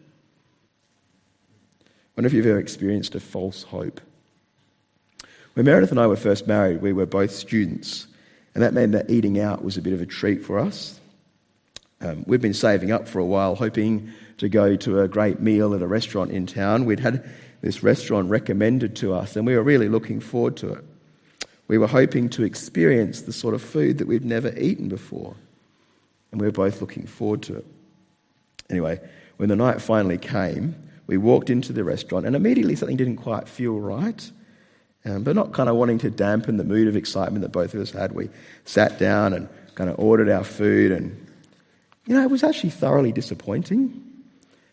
I 1.86 1.88
wonder 2.16 2.28
if 2.28 2.34
you've 2.34 2.46
ever 2.46 2.60
experienced 2.60 3.16
a 3.16 3.20
false 3.20 3.64
hope. 3.64 4.02
When 5.60 5.66
Meredith 5.66 5.92
and 5.92 6.00
I 6.00 6.08
were 6.08 6.16
first 6.16 6.48
married, 6.48 6.82
we 6.82 6.94
were 6.94 7.06
both 7.06 7.32
students, 7.32 8.08
and 8.56 8.64
that 8.64 8.74
meant 8.74 8.94
that 8.94 9.10
eating 9.10 9.42
out 9.42 9.62
was 9.62 9.76
a 9.76 9.82
bit 9.82 9.92
of 9.92 10.00
a 10.00 10.06
treat 10.06 10.42
for 10.42 10.58
us. 10.58 10.98
Um, 12.00 12.24
we'd 12.26 12.40
been 12.40 12.54
saving 12.54 12.94
up 12.94 13.10
for 13.10 13.20
a 13.20 13.26
while, 13.26 13.56
hoping 13.56 14.10
to 14.38 14.48
go 14.48 14.78
to 14.78 15.02
a 15.02 15.10
great 15.10 15.42
meal 15.42 15.74
at 15.76 15.82
a 15.82 15.86
restaurant 15.86 16.32
in 16.32 16.46
town. 16.46 16.86
We'd 16.86 17.02
had 17.02 17.30
this 17.60 17.84
restaurant 17.84 18.30
recommended 18.30 18.96
to 18.96 19.14
us, 19.14 19.36
and 19.36 19.46
we 19.46 19.54
were 19.54 19.62
really 19.62 19.90
looking 19.90 20.22
forward 20.22 20.56
to 20.56 20.76
it. 20.76 20.86
We 21.68 21.78
were 21.78 21.88
hoping 21.88 22.30
to 22.30 22.44
experience 22.46 23.24
the 23.24 23.34
sort 23.34 23.54
of 23.54 23.62
food 23.62 23.98
that 23.98 24.08
we'd 24.08 24.24
never 24.24 24.58
eaten 24.58 24.88
before, 24.88 25.36
and 26.32 26.40
we 26.40 26.48
were 26.48 26.54
both 26.54 26.80
looking 26.80 27.06
forward 27.06 27.42
to 27.42 27.58
it. 27.58 27.66
Anyway, 28.70 29.02
when 29.36 29.50
the 29.50 29.58
night 29.58 29.82
finally 29.82 30.18
came, 30.18 30.74
we 31.06 31.18
walked 31.18 31.50
into 31.50 31.74
the 31.74 31.84
restaurant, 31.84 32.26
and 32.26 32.34
immediately 32.34 32.78
something 32.78 32.96
didn't 32.96 33.18
quite 33.18 33.50
feel 33.50 33.78
right. 33.78 34.32
Um, 35.06 35.24
but 35.24 35.36
not 35.36 35.54
kind 35.54 35.70
of 35.70 35.76
wanting 35.76 35.98
to 36.00 36.10
dampen 36.10 36.58
the 36.58 36.64
mood 36.64 36.88
of 36.88 36.96
excitement 36.96 37.42
that 37.42 37.50
both 37.50 37.74
of 37.74 37.80
us 37.80 37.92
had. 37.92 38.12
We 38.12 38.30
sat 38.66 39.00
down 39.00 39.34
and 39.34 39.48
kind 39.76 39.90
of 39.90 39.98
ordered 39.98 40.30
our 40.30 40.44
food, 40.44 40.92
and 40.92 41.28
you 42.06 42.16
know, 42.16 42.22
it 42.22 42.30
was 42.30 42.44
actually 42.44 42.72
thoroughly 42.72 43.12
disappointing. 43.12 44.06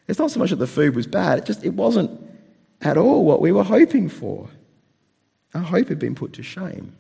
It's 0.09 0.19
not 0.19 0.31
so 0.31 0.41
much 0.41 0.51
that 0.51 0.57
the 0.57 0.67
food 0.67 0.97
was 0.97 1.07
bad, 1.07 1.39
it 1.39 1.45
just 1.45 1.65
it 1.65 1.75
wasn't 1.75 2.11
at 2.83 2.97
all 2.97 3.25
what 3.25 3.41
we 3.41 3.53
were 3.53 3.65
hoping 3.65 4.09
for. 4.09 4.49
Our 5.55 5.63
hope 5.63 5.89
had 5.89 5.99
been 5.99 6.15
put 6.15 6.33
to 6.35 6.43
shame. 6.43 6.97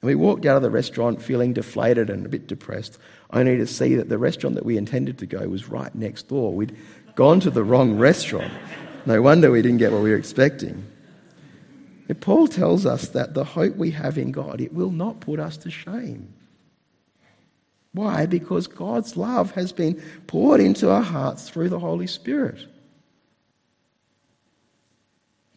And 0.00 0.06
we 0.06 0.14
walked 0.14 0.46
out 0.46 0.56
of 0.56 0.62
the 0.62 0.70
restaurant 0.70 1.20
feeling 1.20 1.52
deflated 1.52 2.08
and 2.08 2.24
a 2.24 2.28
bit 2.28 2.46
depressed, 2.46 2.98
only 3.32 3.56
to 3.56 3.66
see 3.66 3.96
that 3.96 4.08
the 4.08 4.18
restaurant 4.18 4.54
that 4.54 4.64
we 4.64 4.76
intended 4.76 5.18
to 5.18 5.26
go 5.26 5.48
was 5.48 5.68
right 5.68 5.92
next 5.94 6.28
door. 6.28 6.52
We'd 6.52 6.76
gone 7.16 7.40
to 7.40 7.50
the 7.50 7.64
wrong 7.64 7.98
restaurant. 7.98 8.52
No 9.06 9.20
wonder 9.22 9.50
we 9.50 9.62
didn't 9.62 9.78
get 9.78 9.90
what 9.90 10.02
we 10.02 10.10
were 10.10 10.16
expecting. 10.16 10.84
Paul 12.14 12.48
tells 12.48 12.86
us 12.86 13.08
that 13.08 13.34
the 13.34 13.44
hope 13.44 13.76
we 13.76 13.90
have 13.90 14.16
in 14.16 14.32
God, 14.32 14.60
it 14.60 14.72
will 14.72 14.90
not 14.90 15.20
put 15.20 15.38
us 15.38 15.58
to 15.58 15.70
shame. 15.70 16.32
Why? 17.92 18.26
Because 18.26 18.66
God's 18.66 19.16
love 19.16 19.50
has 19.52 19.72
been 19.72 20.02
poured 20.26 20.60
into 20.60 20.90
our 20.90 21.02
hearts 21.02 21.48
through 21.48 21.68
the 21.68 21.78
Holy 21.78 22.06
Spirit. 22.06 22.64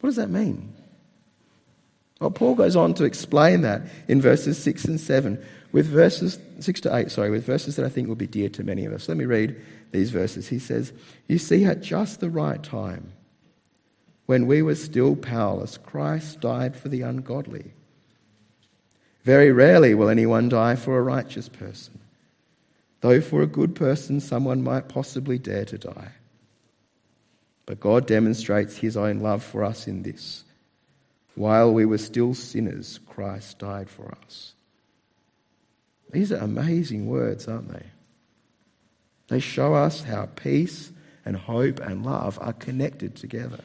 What 0.00 0.08
does 0.08 0.16
that 0.16 0.30
mean? 0.30 0.74
Well, 2.20 2.30
Paul 2.30 2.54
goes 2.54 2.76
on 2.76 2.94
to 2.94 3.04
explain 3.04 3.62
that 3.62 3.82
in 4.08 4.20
verses 4.20 4.62
6 4.62 4.84
and 4.84 5.00
7, 5.00 5.42
with 5.72 5.86
verses 5.86 6.38
6 6.60 6.80
to 6.82 6.94
8, 6.94 7.10
sorry, 7.10 7.30
with 7.30 7.44
verses 7.44 7.76
that 7.76 7.86
I 7.86 7.88
think 7.88 8.08
will 8.08 8.14
be 8.14 8.26
dear 8.26 8.48
to 8.50 8.62
many 8.62 8.84
of 8.84 8.92
us. 8.92 9.08
Let 9.08 9.16
me 9.16 9.24
read 9.24 9.60
these 9.90 10.10
verses. 10.10 10.48
He 10.48 10.58
says, 10.58 10.92
You 11.28 11.38
see, 11.38 11.64
at 11.64 11.80
just 11.80 12.20
the 12.20 12.30
right 12.30 12.62
time, 12.62 13.12
when 14.26 14.46
we 14.46 14.62
were 14.62 14.74
still 14.74 15.16
powerless, 15.16 15.78
Christ 15.78 16.40
died 16.40 16.76
for 16.76 16.88
the 16.88 17.02
ungodly. 17.02 17.72
Very 19.24 19.52
rarely 19.52 19.94
will 19.94 20.08
anyone 20.08 20.48
die 20.48 20.76
for 20.76 20.98
a 20.98 21.02
righteous 21.02 21.48
person, 21.48 22.00
though 23.00 23.20
for 23.20 23.42
a 23.42 23.46
good 23.46 23.74
person 23.74 24.20
someone 24.20 24.62
might 24.62 24.88
possibly 24.88 25.38
dare 25.38 25.64
to 25.66 25.78
die. 25.78 26.12
But 27.66 27.80
God 27.80 28.06
demonstrates 28.06 28.76
his 28.76 28.96
own 28.96 29.20
love 29.20 29.42
for 29.42 29.64
us 29.64 29.86
in 29.86 30.02
this. 30.02 30.44
While 31.34 31.72
we 31.72 31.84
were 31.84 31.98
still 31.98 32.34
sinners, 32.34 33.00
Christ 33.06 33.58
died 33.58 33.88
for 33.88 34.14
us. 34.24 34.54
These 36.10 36.32
are 36.32 36.36
amazing 36.36 37.06
words, 37.06 37.48
aren't 37.48 37.72
they? 37.72 37.86
They 39.28 39.40
show 39.40 39.74
us 39.74 40.02
how 40.02 40.28
peace 40.36 40.92
and 41.24 41.36
hope 41.36 41.80
and 41.80 42.04
love 42.04 42.38
are 42.42 42.52
connected 42.52 43.14
together. 43.14 43.60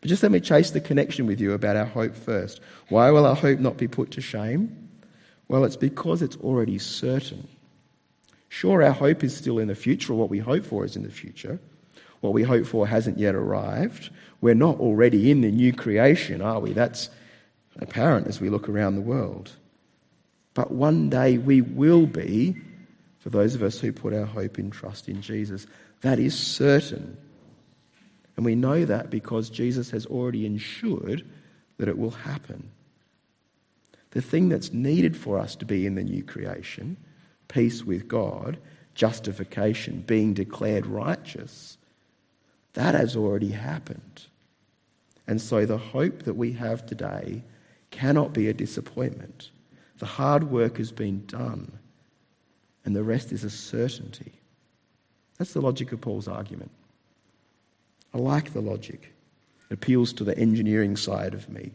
But 0.00 0.08
just 0.08 0.22
let 0.22 0.32
me 0.32 0.40
chase 0.40 0.70
the 0.70 0.80
connection 0.80 1.26
with 1.26 1.40
you 1.40 1.52
about 1.52 1.76
our 1.76 1.84
hope 1.84 2.16
first. 2.16 2.60
Why 2.88 3.10
will 3.10 3.26
our 3.26 3.34
hope 3.34 3.58
not 3.58 3.76
be 3.76 3.88
put 3.88 4.12
to 4.12 4.20
shame? 4.20 4.88
Well, 5.48 5.64
it's 5.64 5.76
because 5.76 6.22
it's 6.22 6.36
already 6.36 6.78
certain. 6.78 7.46
Sure, 8.48 8.82
our 8.82 8.92
hope 8.92 9.22
is 9.22 9.36
still 9.36 9.58
in 9.58 9.68
the 9.68 9.74
future, 9.74 10.12
or 10.12 10.16
what 10.16 10.30
we 10.30 10.38
hope 10.38 10.64
for 10.64 10.84
is 10.84 10.96
in 10.96 11.02
the 11.02 11.10
future. 11.10 11.60
what 12.20 12.32
we 12.32 12.42
hope 12.42 12.66
for 12.66 12.86
hasn't 12.86 13.18
yet 13.18 13.34
arrived. 13.34 14.10
We're 14.40 14.54
not 14.54 14.78
already 14.78 15.30
in 15.30 15.40
the 15.40 15.50
new 15.50 15.72
creation, 15.72 16.42
are 16.42 16.60
we? 16.60 16.72
That's 16.72 17.08
apparent 17.78 18.26
as 18.26 18.40
we 18.40 18.50
look 18.50 18.68
around 18.68 18.94
the 18.94 19.00
world. 19.00 19.52
But 20.54 20.70
one 20.70 21.08
day 21.08 21.38
we 21.38 21.62
will 21.62 22.06
be, 22.06 22.56
for 23.20 23.30
those 23.30 23.54
of 23.54 23.62
us 23.62 23.78
who 23.78 23.92
put 23.92 24.12
our 24.12 24.26
hope 24.26 24.58
and 24.58 24.72
trust 24.72 25.08
in 25.08 25.22
Jesus. 25.22 25.66
That 26.00 26.18
is 26.18 26.38
certain. 26.38 27.16
And 28.40 28.46
we 28.46 28.54
know 28.54 28.86
that 28.86 29.10
because 29.10 29.50
Jesus 29.50 29.90
has 29.90 30.06
already 30.06 30.46
ensured 30.46 31.26
that 31.76 31.88
it 31.88 31.98
will 31.98 32.12
happen. 32.12 32.70
The 34.12 34.22
thing 34.22 34.48
that's 34.48 34.72
needed 34.72 35.14
for 35.14 35.38
us 35.38 35.54
to 35.56 35.66
be 35.66 35.84
in 35.84 35.94
the 35.94 36.02
new 36.02 36.22
creation, 36.22 36.96
peace 37.48 37.84
with 37.84 38.08
God, 38.08 38.56
justification, 38.94 40.04
being 40.06 40.32
declared 40.32 40.86
righteous, 40.86 41.76
that 42.72 42.94
has 42.94 43.14
already 43.14 43.50
happened. 43.50 44.22
And 45.26 45.38
so 45.38 45.66
the 45.66 45.76
hope 45.76 46.22
that 46.22 46.32
we 46.32 46.50
have 46.52 46.86
today 46.86 47.44
cannot 47.90 48.32
be 48.32 48.48
a 48.48 48.54
disappointment. 48.54 49.50
The 49.98 50.06
hard 50.06 50.44
work 50.44 50.78
has 50.78 50.92
been 50.92 51.26
done, 51.26 51.78
and 52.86 52.96
the 52.96 53.04
rest 53.04 53.32
is 53.32 53.44
a 53.44 53.50
certainty. 53.50 54.32
That's 55.36 55.52
the 55.52 55.60
logic 55.60 55.92
of 55.92 56.00
Paul's 56.00 56.26
argument. 56.26 56.70
I 58.12 58.18
like 58.18 58.52
the 58.52 58.60
logic. 58.60 59.12
It 59.70 59.74
appeals 59.74 60.12
to 60.14 60.24
the 60.24 60.36
engineering 60.36 60.96
side 60.96 61.34
of 61.34 61.48
me. 61.48 61.72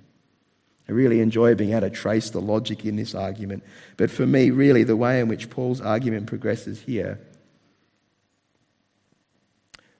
I 0.87 0.91
really 0.91 1.19
enjoy 1.19 1.55
being 1.55 1.71
able 1.71 1.81
to 1.81 1.89
trace 1.89 2.29
the 2.29 2.41
logic 2.41 2.85
in 2.85 2.95
this 2.95 3.15
argument. 3.15 3.63
But 3.97 4.11
for 4.11 4.25
me, 4.25 4.51
really, 4.51 4.83
the 4.83 4.95
way 4.95 5.19
in 5.19 5.27
which 5.27 5.49
Paul's 5.49 5.81
argument 5.81 6.27
progresses 6.27 6.79
here, 6.79 7.19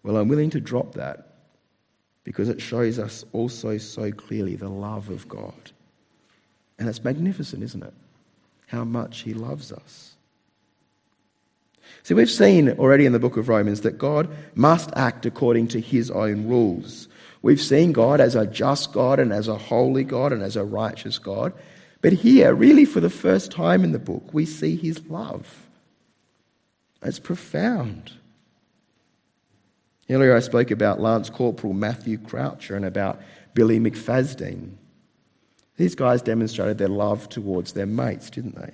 well, 0.03 0.17
I'm 0.17 0.27
willing 0.27 0.51
to 0.51 0.59
drop 0.59 0.93
that 0.93 1.35
because 2.23 2.49
it 2.49 2.61
shows 2.61 2.99
us 2.99 3.25
also 3.33 3.77
so 3.77 4.11
clearly 4.11 4.55
the 4.55 4.69
love 4.69 5.09
of 5.09 5.27
God. 5.27 5.71
And 6.77 6.87
it's 6.87 7.03
magnificent, 7.03 7.63
isn't 7.63 7.83
it? 7.83 7.93
How 8.67 8.83
much 8.83 9.21
He 9.21 9.33
loves 9.33 9.71
us. 9.71 10.14
See, 12.03 12.13
we've 12.13 12.29
seen 12.29 12.69
already 12.71 13.05
in 13.05 13.13
the 13.13 13.19
book 13.19 13.37
of 13.37 13.49
Romans 13.49 13.81
that 13.81 13.97
God 13.97 14.29
must 14.53 14.91
act 14.95 15.25
according 15.25 15.69
to 15.69 15.81
His 15.81 16.11
own 16.11 16.47
rules. 16.47 17.07
We've 17.41 17.61
seen 17.61 17.91
God 17.91 18.19
as 18.19 18.35
a 18.35 18.47
just 18.47 18.91
God 18.91 19.19
and 19.19 19.31
as 19.31 19.47
a 19.47 19.57
holy 19.57 20.03
God 20.03 20.31
and 20.31 20.41
as 20.41 20.55
a 20.55 20.63
righteous 20.63 21.17
God. 21.17 21.53
But 22.01 22.13
here, 22.13 22.53
really 22.53 22.85
for 22.85 22.99
the 22.99 23.09
first 23.09 23.51
time 23.51 23.83
in 23.83 23.91
the 23.91 23.99
book, 23.99 24.33
we 24.33 24.45
see 24.45 24.75
His 24.75 25.05
love. 25.07 25.67
It's 27.01 27.19
profound. 27.19 28.11
Earlier, 30.09 30.35
I 30.35 30.39
spoke 30.39 30.71
about 30.71 30.99
Lance 30.99 31.29
Corporal 31.29 31.73
Matthew 31.73 32.17
Croucher 32.17 32.75
and 32.75 32.85
about 32.85 33.21
Billy 33.53 33.79
McFadzean. 33.79 34.73
These 35.77 35.95
guys 35.95 36.21
demonstrated 36.21 36.77
their 36.77 36.87
love 36.87 37.27
towards 37.29 37.73
their 37.73 37.85
mates, 37.85 38.29
didn't 38.29 38.55
they? 38.55 38.71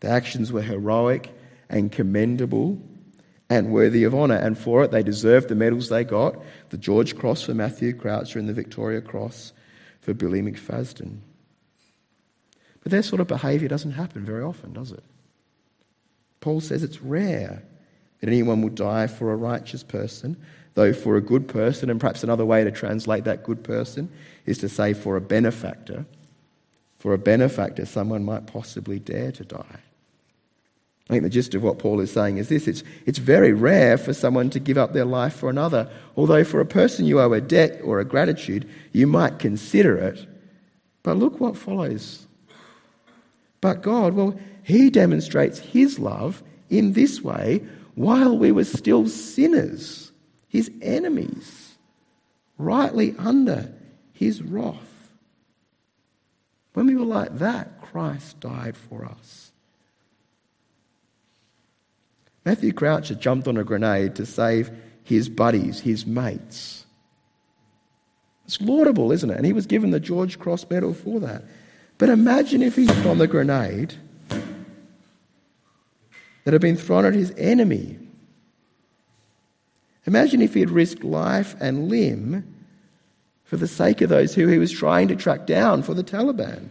Their 0.00 0.12
actions 0.12 0.52
were 0.52 0.62
heroic 0.62 1.32
and 1.68 1.90
commendable 1.92 2.80
and 3.48 3.72
worthy 3.72 4.04
of 4.04 4.14
honour, 4.14 4.36
and 4.36 4.58
for 4.58 4.84
it 4.84 4.90
they 4.90 5.02
deserved 5.02 5.48
the 5.48 5.54
medals 5.54 5.88
they 5.88 6.04
got 6.04 6.36
the 6.70 6.76
George 6.76 7.16
Cross 7.16 7.42
for 7.42 7.54
Matthew 7.54 7.92
Croucher 7.92 8.38
and 8.38 8.48
the 8.48 8.52
Victoria 8.52 9.00
Cross 9.00 9.52
for 10.00 10.14
Billy 10.14 10.42
McFadzean. 10.42 11.18
But 12.82 12.92
their 12.92 13.02
sort 13.02 13.20
of 13.20 13.26
behaviour 13.26 13.68
doesn't 13.68 13.92
happen 13.92 14.24
very 14.24 14.42
often, 14.42 14.72
does 14.72 14.92
it? 14.92 15.02
Paul 16.40 16.60
says 16.60 16.82
it's 16.84 17.02
rare 17.02 17.62
that 18.20 18.28
anyone 18.28 18.62
will 18.62 18.70
die 18.70 19.06
for 19.06 19.32
a 19.32 19.36
righteous 19.36 19.82
person, 19.82 20.36
though 20.74 20.92
for 20.92 21.16
a 21.16 21.20
good 21.20 21.48
person, 21.48 21.90
and 21.90 22.00
perhaps 22.00 22.22
another 22.22 22.44
way 22.44 22.62
to 22.62 22.70
translate 22.70 23.24
that 23.24 23.42
good 23.42 23.64
person 23.64 24.08
is 24.44 24.58
to 24.58 24.68
say 24.68 24.92
for 24.92 25.16
a 25.16 25.20
benefactor. 25.20 26.06
For 26.98 27.12
a 27.12 27.18
benefactor, 27.18 27.86
someone 27.86 28.24
might 28.24 28.46
possibly 28.46 28.98
dare 28.98 29.32
to 29.32 29.44
die. 29.44 29.80
I 31.08 31.12
think 31.12 31.22
the 31.22 31.30
gist 31.30 31.54
of 31.54 31.62
what 31.62 31.78
Paul 31.78 32.00
is 32.00 32.10
saying 32.10 32.38
is 32.38 32.48
this 32.48 32.66
it's, 32.66 32.82
it's 33.04 33.18
very 33.18 33.52
rare 33.52 33.96
for 33.96 34.12
someone 34.12 34.50
to 34.50 34.58
give 34.58 34.76
up 34.76 34.92
their 34.92 35.04
life 35.04 35.34
for 35.34 35.48
another, 35.48 35.88
although 36.16 36.42
for 36.42 36.60
a 36.60 36.66
person 36.66 37.06
you 37.06 37.20
owe 37.20 37.32
a 37.32 37.40
debt 37.40 37.80
or 37.84 38.00
a 38.00 38.04
gratitude, 38.04 38.68
you 38.92 39.06
might 39.06 39.38
consider 39.38 39.96
it. 39.96 40.26
But 41.04 41.18
look 41.18 41.38
what 41.38 41.56
follows. 41.56 42.26
But 43.60 43.82
God, 43.82 44.14
well, 44.14 44.38
He 44.64 44.90
demonstrates 44.90 45.60
His 45.60 46.00
love 46.00 46.42
in 46.70 46.94
this 46.94 47.22
way 47.22 47.64
while 47.94 48.36
we 48.36 48.50
were 48.50 48.64
still 48.64 49.08
sinners, 49.08 50.10
His 50.48 50.70
enemies, 50.82 51.76
rightly 52.58 53.14
under 53.16 53.72
His 54.12 54.42
wrath. 54.42 55.12
When 56.74 56.86
we 56.86 56.96
were 56.96 57.06
like 57.06 57.38
that, 57.38 57.80
Christ 57.80 58.40
died 58.40 58.76
for 58.76 59.04
us. 59.04 59.45
Matthew 62.46 62.72
Croucher 62.72 63.16
jumped 63.16 63.48
on 63.48 63.56
a 63.56 63.64
grenade 63.64 64.14
to 64.14 64.24
save 64.24 64.70
his 65.02 65.28
buddies, 65.28 65.80
his 65.80 66.06
mates. 66.06 66.86
It's 68.44 68.60
laudable, 68.60 69.10
isn't 69.10 69.28
it? 69.28 69.36
And 69.36 69.44
he 69.44 69.52
was 69.52 69.66
given 69.66 69.90
the 69.90 69.98
George 69.98 70.38
Cross 70.38 70.70
Medal 70.70 70.94
for 70.94 71.18
that. 71.18 71.42
But 71.98 72.08
imagine 72.08 72.62
if 72.62 72.76
he'd 72.76 72.92
thrown 73.02 73.18
the 73.18 73.26
grenade 73.26 73.94
that 76.44 76.52
had 76.52 76.60
been 76.60 76.76
thrown 76.76 77.04
at 77.04 77.14
his 77.14 77.34
enemy. 77.36 77.98
Imagine 80.06 80.40
if 80.40 80.54
he 80.54 80.60
had 80.60 80.70
risked 80.70 81.02
life 81.02 81.56
and 81.60 81.88
limb 81.88 82.54
for 83.42 83.56
the 83.56 83.66
sake 83.66 84.00
of 84.02 84.08
those 84.08 84.36
who 84.36 84.46
he 84.46 84.58
was 84.58 84.70
trying 84.70 85.08
to 85.08 85.16
track 85.16 85.46
down 85.46 85.82
for 85.82 85.94
the 85.94 86.04
Taliban. 86.04 86.68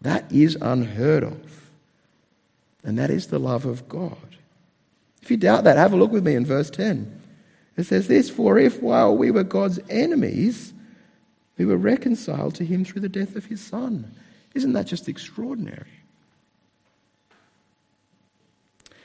That 0.00 0.30
is 0.30 0.56
unheard 0.60 1.24
of. 1.24 1.69
And 2.82 2.98
that 2.98 3.10
is 3.10 3.26
the 3.26 3.38
love 3.38 3.66
of 3.66 3.88
God. 3.88 4.16
If 5.22 5.30
you 5.30 5.36
doubt 5.36 5.64
that, 5.64 5.76
have 5.76 5.92
a 5.92 5.96
look 5.96 6.12
with 6.12 6.24
me 6.24 6.34
in 6.34 6.46
verse 6.46 6.70
10. 6.70 7.20
It 7.76 7.84
says 7.84 8.08
this 8.08 8.30
For 8.30 8.58
if 8.58 8.82
while 8.82 9.16
we 9.16 9.30
were 9.30 9.44
God's 9.44 9.80
enemies, 9.88 10.72
we 11.58 11.66
were 11.66 11.76
reconciled 11.76 12.54
to 12.56 12.64
him 12.64 12.84
through 12.84 13.02
the 13.02 13.08
death 13.08 13.36
of 13.36 13.46
his 13.46 13.60
Son. 13.60 14.14
Isn't 14.54 14.72
that 14.72 14.86
just 14.86 15.08
extraordinary? 15.08 15.86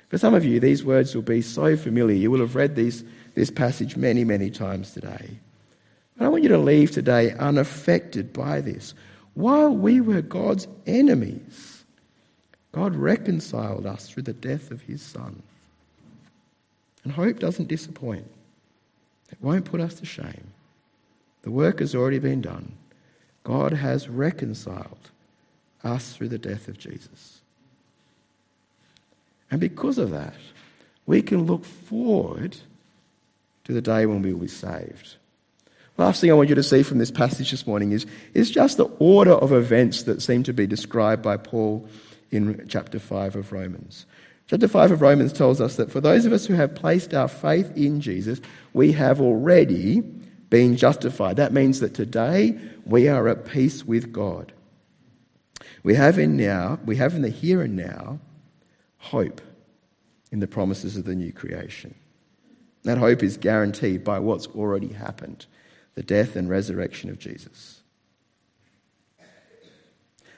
For 0.10 0.18
some 0.18 0.34
of 0.34 0.46
you, 0.46 0.60
these 0.60 0.84
words 0.84 1.14
will 1.14 1.22
be 1.22 1.42
so 1.42 1.76
familiar. 1.76 2.16
You 2.16 2.32
will 2.32 2.40
have 2.40 2.56
read 2.56 2.76
these, 2.76 3.04
this 3.34 3.52
passage 3.52 3.98
many, 3.98 4.24
many 4.24 4.50
times 4.50 4.94
today. 4.94 5.40
But 6.18 6.26
I 6.26 6.30
want 6.30 6.44
you 6.44 6.50
to 6.50 6.58
leave 6.58 6.92
today 6.92 7.32
unaffected 7.34 8.32
by 8.32 8.62
this. 8.62 8.94
While 9.34 9.76
we 9.76 10.00
were 10.00 10.22
God's 10.22 10.68
enemies, 10.88 11.75
God 12.76 12.94
reconciled 12.94 13.86
us 13.86 14.10
through 14.10 14.24
the 14.24 14.34
death 14.34 14.70
of 14.70 14.82
his 14.82 15.02
Son. 15.02 15.42
And 17.06 17.14
hope 17.14 17.40
doesn't 17.40 17.70
disappoint, 17.70 18.30
it 19.32 19.38
won't 19.40 19.64
put 19.64 19.80
us 19.80 19.94
to 19.96 20.06
shame. 20.06 20.52
The 21.44 21.52
work 21.52 21.80
has 21.80 21.96
already 21.96 22.20
been 22.20 22.42
done. 22.42 22.74
God 23.46 23.72
has 23.72 24.10
reconciled 24.10 25.10
us 25.86 26.12
through 26.12 26.28
the 26.28 26.38
death 26.38 26.68
of 26.68 26.78
Jesus. 26.78 27.40
And 29.50 29.62
because 29.62 29.98
of 29.98 30.12
that, 30.12 30.36
we 31.06 31.22
can 31.22 31.46
look 31.46 31.64
forward 31.64 32.58
to 33.64 33.72
the 33.72 33.82
day 33.82 34.06
when 34.06 34.22
we 34.22 34.34
will 34.34 34.42
be 34.42 34.48
saved. 34.50 35.16
Last 35.98 36.20
thing 36.20 36.30
I 36.30 36.34
want 36.34 36.50
you 36.50 36.56
to 36.56 36.64
see 36.64 36.84
from 36.84 36.98
this 36.98 37.12
passage 37.12 37.52
this 37.52 37.66
morning 37.66 37.94
is, 37.94 38.06
is 38.34 38.52
just 38.52 38.76
the 38.76 38.92
order 39.00 39.32
of 39.32 39.54
events 39.54 40.04
that 40.04 40.22
seem 40.22 40.44
to 40.44 40.52
be 40.52 40.68
described 40.68 41.22
by 41.22 41.38
Paul 41.38 41.88
in 42.32 42.66
chapter 42.68 43.00
5 43.00 43.36
of 43.36 43.52
Romans. 43.52 44.06
Chapter 44.48 44.68
5 44.68 44.92
of 44.92 45.02
Romans 45.02 45.34
tells 45.34 45.60
us 45.60 45.76
that 45.78 45.92
for 45.92 46.02
those 46.02 46.26
of 46.26 46.34
us 46.34 46.46
who 46.46 46.54
have 46.54 46.76
placed 46.76 47.14
our 47.14 47.28
faith 47.28 47.76
in 47.76 48.00
Jesus, 48.00 48.40
we 48.74 48.92
have 48.92 49.20
already 49.20 50.02
been 50.50 50.78
justified. 50.78 51.38
That 51.38 51.54
means 51.54 51.80
that 51.80 51.96
today 51.96 52.58
we 52.86 53.08
are 53.08 53.28
at 53.28 53.46
peace 53.46 53.84
with 53.84 54.14
God. 54.14 54.54
We 55.84 55.96
have 55.96 56.20
in 56.20 56.38
now, 56.38 56.80
we 56.86 56.96
have 56.98 57.16
in 57.16 57.22
the 57.22 57.30
here 57.30 57.62
and 57.62 57.76
now, 57.76 58.20
hope 58.98 59.42
in 60.32 60.40
the 60.40 60.48
promises 60.48 60.98
of 60.98 61.06
the 61.06 61.16
new 61.16 61.32
creation. 61.32 61.96
That 62.84 62.98
hope 63.00 63.24
is 63.24 63.38
guaranteed 63.38 64.04
by 64.04 64.20
what's 64.20 64.48
already 64.48 64.90
happened 64.90 65.46
the 65.96 66.04
death 66.04 66.36
and 66.36 66.50
resurrection 66.50 67.10
of 67.10 67.18
Jesus. 67.18 67.82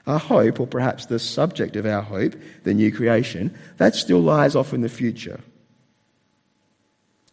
Our 0.07 0.19
hope, 0.19 0.59
or 0.59 0.65
perhaps 0.65 1.05
the 1.05 1.19
subject 1.19 1.75
of 1.75 1.85
our 1.85 2.01
hope, 2.01 2.33
the 2.63 2.73
new 2.73 2.91
creation, 2.91 3.55
that 3.77 3.93
still 3.93 4.21
lies 4.21 4.55
off 4.55 4.73
in 4.73 4.81
the 4.81 4.89
future. 4.89 5.39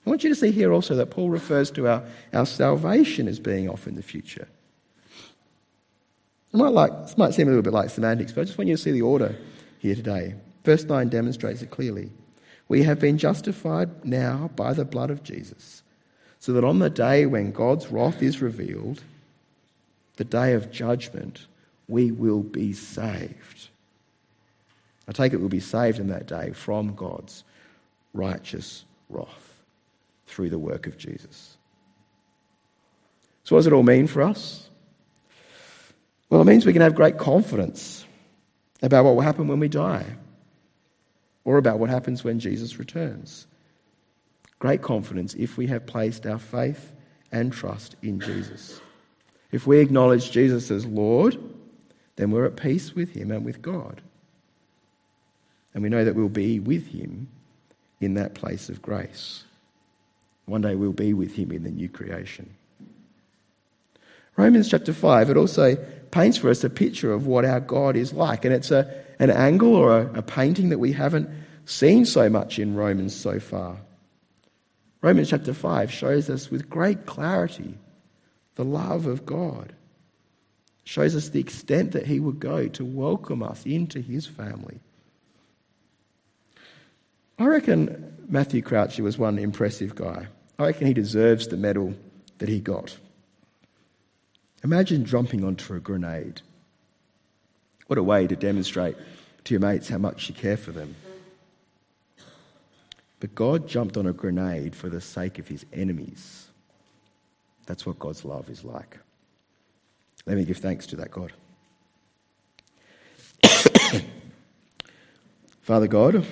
I 0.04 0.10
want 0.10 0.22
you 0.22 0.28
to 0.28 0.34
see 0.34 0.50
here 0.50 0.72
also 0.72 0.96
that 0.96 1.10
Paul 1.10 1.30
refers 1.30 1.70
to 1.72 1.88
our, 1.88 2.02
our 2.32 2.44
salvation 2.44 3.26
as 3.26 3.40
being 3.40 3.70
off 3.70 3.86
in 3.86 3.94
the 3.94 4.02
future. 4.02 4.48
It 6.52 6.56
might 6.56 6.72
like, 6.72 7.16
might 7.16 7.32
seem 7.32 7.48
a 7.48 7.50
little 7.50 7.62
bit 7.62 7.72
like 7.72 7.90
semantics, 7.90 8.32
but 8.32 8.42
I 8.42 8.44
just 8.44 8.58
want 8.58 8.68
you 8.68 8.76
to 8.76 8.82
see 8.82 8.92
the 8.92 9.02
order 9.02 9.34
here 9.78 9.94
today. 9.94 10.34
Verse 10.64 10.84
9 10.84 11.08
demonstrates 11.08 11.62
it 11.62 11.70
clearly. 11.70 12.10
We 12.68 12.82
have 12.82 12.98
been 12.98 13.18
justified 13.18 14.04
now 14.04 14.50
by 14.56 14.72
the 14.72 14.84
blood 14.84 15.10
of 15.10 15.22
Jesus, 15.22 15.82
so 16.38 16.52
that 16.52 16.64
on 16.64 16.80
the 16.80 16.90
day 16.90 17.26
when 17.26 17.52
God's 17.52 17.88
wrath 17.90 18.22
is 18.22 18.42
revealed, 18.42 19.02
the 20.16 20.24
day 20.24 20.52
of 20.52 20.70
judgment, 20.70 21.46
we 21.88 22.10
will 22.10 22.42
be 22.42 22.72
saved. 22.72 23.68
I 25.06 25.12
take 25.12 25.32
it 25.32 25.38
we'll 25.38 25.48
be 25.48 25.60
saved 25.60 25.98
in 25.98 26.08
that 26.08 26.26
day 26.26 26.52
from 26.52 26.94
God's 26.94 27.44
righteous 28.12 28.84
wrath 29.08 29.62
through 30.26 30.50
the 30.50 30.58
work 30.58 30.86
of 30.86 30.96
Jesus. 30.96 31.56
So, 33.44 33.54
what 33.54 33.60
does 33.60 33.66
it 33.66 33.72
all 33.72 33.82
mean 33.82 34.06
for 34.06 34.22
us? 34.22 34.68
Well, 36.30 36.40
it 36.40 36.46
means 36.46 36.64
we 36.64 36.72
can 36.72 36.82
have 36.82 36.94
great 36.94 37.18
confidence 37.18 38.04
about 38.82 39.04
what 39.04 39.14
will 39.14 39.22
happen 39.22 39.46
when 39.46 39.60
we 39.60 39.68
die 39.68 40.06
or 41.44 41.58
about 41.58 41.78
what 41.78 41.90
happens 41.90 42.24
when 42.24 42.40
Jesus 42.40 42.78
returns. 42.78 43.46
Great 44.58 44.80
confidence 44.80 45.34
if 45.34 45.58
we 45.58 45.66
have 45.66 45.84
placed 45.84 46.26
our 46.26 46.38
faith 46.38 46.94
and 47.30 47.52
trust 47.52 47.96
in 48.02 48.18
Jesus. 48.18 48.80
If 49.52 49.66
we 49.66 49.78
acknowledge 49.80 50.30
Jesus 50.30 50.70
as 50.70 50.86
Lord, 50.86 51.38
then 52.16 52.30
we're 52.30 52.46
at 52.46 52.56
peace 52.56 52.94
with 52.94 53.10
Him 53.10 53.30
and 53.30 53.44
with 53.44 53.62
God. 53.62 54.00
And 55.72 55.82
we 55.82 55.88
know 55.88 56.04
that 56.04 56.14
we'll 56.14 56.28
be 56.28 56.60
with 56.60 56.86
Him 56.86 57.28
in 58.00 58.14
that 58.14 58.34
place 58.34 58.68
of 58.68 58.82
grace. 58.82 59.44
One 60.46 60.60
day 60.60 60.74
we'll 60.74 60.92
be 60.92 61.14
with 61.14 61.34
Him 61.34 61.50
in 61.50 61.64
the 61.64 61.70
new 61.70 61.88
creation. 61.88 62.54
Romans 64.36 64.68
chapter 64.68 64.92
5, 64.92 65.30
it 65.30 65.36
also 65.36 65.76
paints 66.10 66.38
for 66.38 66.50
us 66.50 66.64
a 66.64 66.70
picture 66.70 67.12
of 67.12 67.26
what 67.26 67.44
our 67.44 67.60
God 67.60 67.96
is 67.96 68.12
like. 68.12 68.44
And 68.44 68.54
it's 68.54 68.70
a, 68.70 68.92
an 69.18 69.30
angle 69.30 69.74
or 69.74 69.98
a, 69.98 70.18
a 70.18 70.22
painting 70.22 70.68
that 70.70 70.78
we 70.78 70.92
haven't 70.92 71.28
seen 71.66 72.04
so 72.04 72.28
much 72.28 72.58
in 72.58 72.74
Romans 72.74 73.14
so 73.14 73.40
far. 73.40 73.78
Romans 75.02 75.30
chapter 75.30 75.52
5 75.52 75.92
shows 75.92 76.30
us 76.30 76.50
with 76.50 76.70
great 76.70 77.06
clarity 77.06 77.74
the 78.56 78.64
love 78.64 79.06
of 79.06 79.26
God. 79.26 79.72
Shows 80.84 81.16
us 81.16 81.30
the 81.30 81.40
extent 81.40 81.92
that 81.92 82.06
He 82.06 82.20
would 82.20 82.38
go 82.38 82.68
to 82.68 82.84
welcome 82.84 83.42
us 83.42 83.64
into 83.64 84.00
His 84.00 84.26
family. 84.26 84.80
I 87.38 87.46
reckon 87.46 88.14
Matthew 88.28 88.62
Croucher 88.62 89.02
was 89.02 89.18
one 89.18 89.38
impressive 89.38 89.94
guy. 89.94 90.26
I 90.58 90.66
reckon 90.66 90.86
he 90.86 90.94
deserves 90.94 91.48
the 91.48 91.56
medal 91.56 91.94
that 92.38 92.48
he 92.48 92.60
got. 92.60 92.96
Imagine 94.62 95.04
jumping 95.04 95.44
onto 95.44 95.74
a 95.74 95.80
grenade. 95.80 96.40
What 97.86 97.98
a 97.98 98.02
way 98.02 98.26
to 98.26 98.36
demonstrate 98.36 98.96
to 99.44 99.54
your 99.54 99.60
mates 99.60 99.88
how 99.88 99.98
much 99.98 100.28
you 100.28 100.34
care 100.34 100.56
for 100.56 100.72
them. 100.72 100.94
But 103.20 103.34
God 103.34 103.68
jumped 103.68 103.96
on 103.96 104.06
a 104.06 104.12
grenade 104.12 104.74
for 104.74 104.88
the 104.88 105.00
sake 105.00 105.38
of 105.38 105.48
his 105.48 105.66
enemies. 105.72 106.48
That's 107.66 107.84
what 107.84 107.98
God's 107.98 108.24
love 108.24 108.48
is 108.48 108.64
like. 108.64 108.98
Let 110.26 110.36
me 110.36 110.44
give 110.44 110.58
thanks 110.58 110.86
to 110.88 110.96
that 110.96 111.10
God. 111.10 111.32
Father 115.62 115.86
God, 115.86 116.26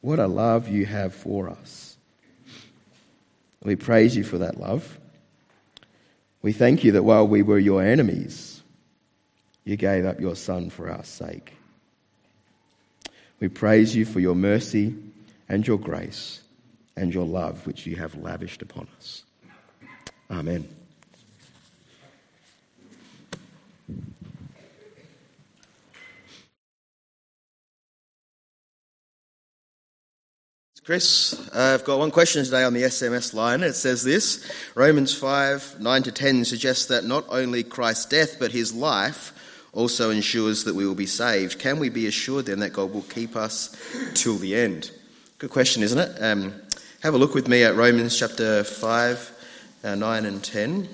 what 0.00 0.18
a 0.18 0.26
love 0.26 0.68
you 0.68 0.86
have 0.86 1.14
for 1.14 1.48
us. 1.48 1.96
We 3.62 3.76
praise 3.76 4.16
you 4.16 4.24
for 4.24 4.38
that 4.38 4.58
love. 4.58 4.98
We 6.42 6.52
thank 6.52 6.84
you 6.84 6.92
that 6.92 7.02
while 7.02 7.26
we 7.26 7.42
were 7.42 7.58
your 7.58 7.82
enemies, 7.82 8.62
you 9.64 9.76
gave 9.76 10.06
up 10.06 10.20
your 10.20 10.36
Son 10.36 10.70
for 10.70 10.88
our 10.88 11.04
sake. 11.04 11.52
We 13.40 13.48
praise 13.48 13.94
you 13.94 14.04
for 14.04 14.20
your 14.20 14.34
mercy 14.34 14.94
and 15.48 15.66
your 15.66 15.78
grace 15.78 16.40
and 16.96 17.12
your 17.12 17.26
love, 17.26 17.66
which 17.66 17.86
you 17.86 17.96
have 17.96 18.14
lavished 18.14 18.62
upon 18.62 18.88
us. 18.98 19.24
Amen. 20.30 20.77
Chris, 30.88 31.34
uh, 31.54 31.74
I've 31.74 31.84
got 31.84 31.98
one 31.98 32.10
question 32.10 32.42
today 32.46 32.64
on 32.64 32.72
the 32.72 32.84
SMS 32.84 33.34
line. 33.34 33.62
It 33.62 33.74
says 33.74 34.02
this 34.02 34.50
Romans 34.74 35.14
5 35.14 35.80
9 35.80 36.02
to 36.04 36.10
10 36.10 36.46
suggests 36.46 36.86
that 36.86 37.04
not 37.04 37.26
only 37.28 37.62
Christ's 37.62 38.06
death, 38.06 38.38
but 38.38 38.52
his 38.52 38.72
life 38.72 39.34
also 39.74 40.08
ensures 40.08 40.64
that 40.64 40.74
we 40.74 40.86
will 40.86 40.94
be 40.94 41.04
saved. 41.04 41.58
Can 41.58 41.78
we 41.78 41.90
be 41.90 42.06
assured 42.06 42.46
then 42.46 42.60
that 42.60 42.72
God 42.72 42.90
will 42.90 43.02
keep 43.02 43.36
us 43.36 43.76
till 44.14 44.38
the 44.38 44.56
end? 44.56 44.90
Good 45.36 45.50
question, 45.50 45.82
isn't 45.82 45.98
it? 45.98 46.22
Um, 46.22 46.54
have 47.02 47.12
a 47.12 47.18
look 47.18 47.34
with 47.34 47.48
me 47.48 47.64
at 47.64 47.76
Romans 47.76 48.18
chapter 48.18 48.64
5, 48.64 49.32
uh, 49.84 49.94
9 49.94 50.24
and 50.24 50.42
10 50.42 50.88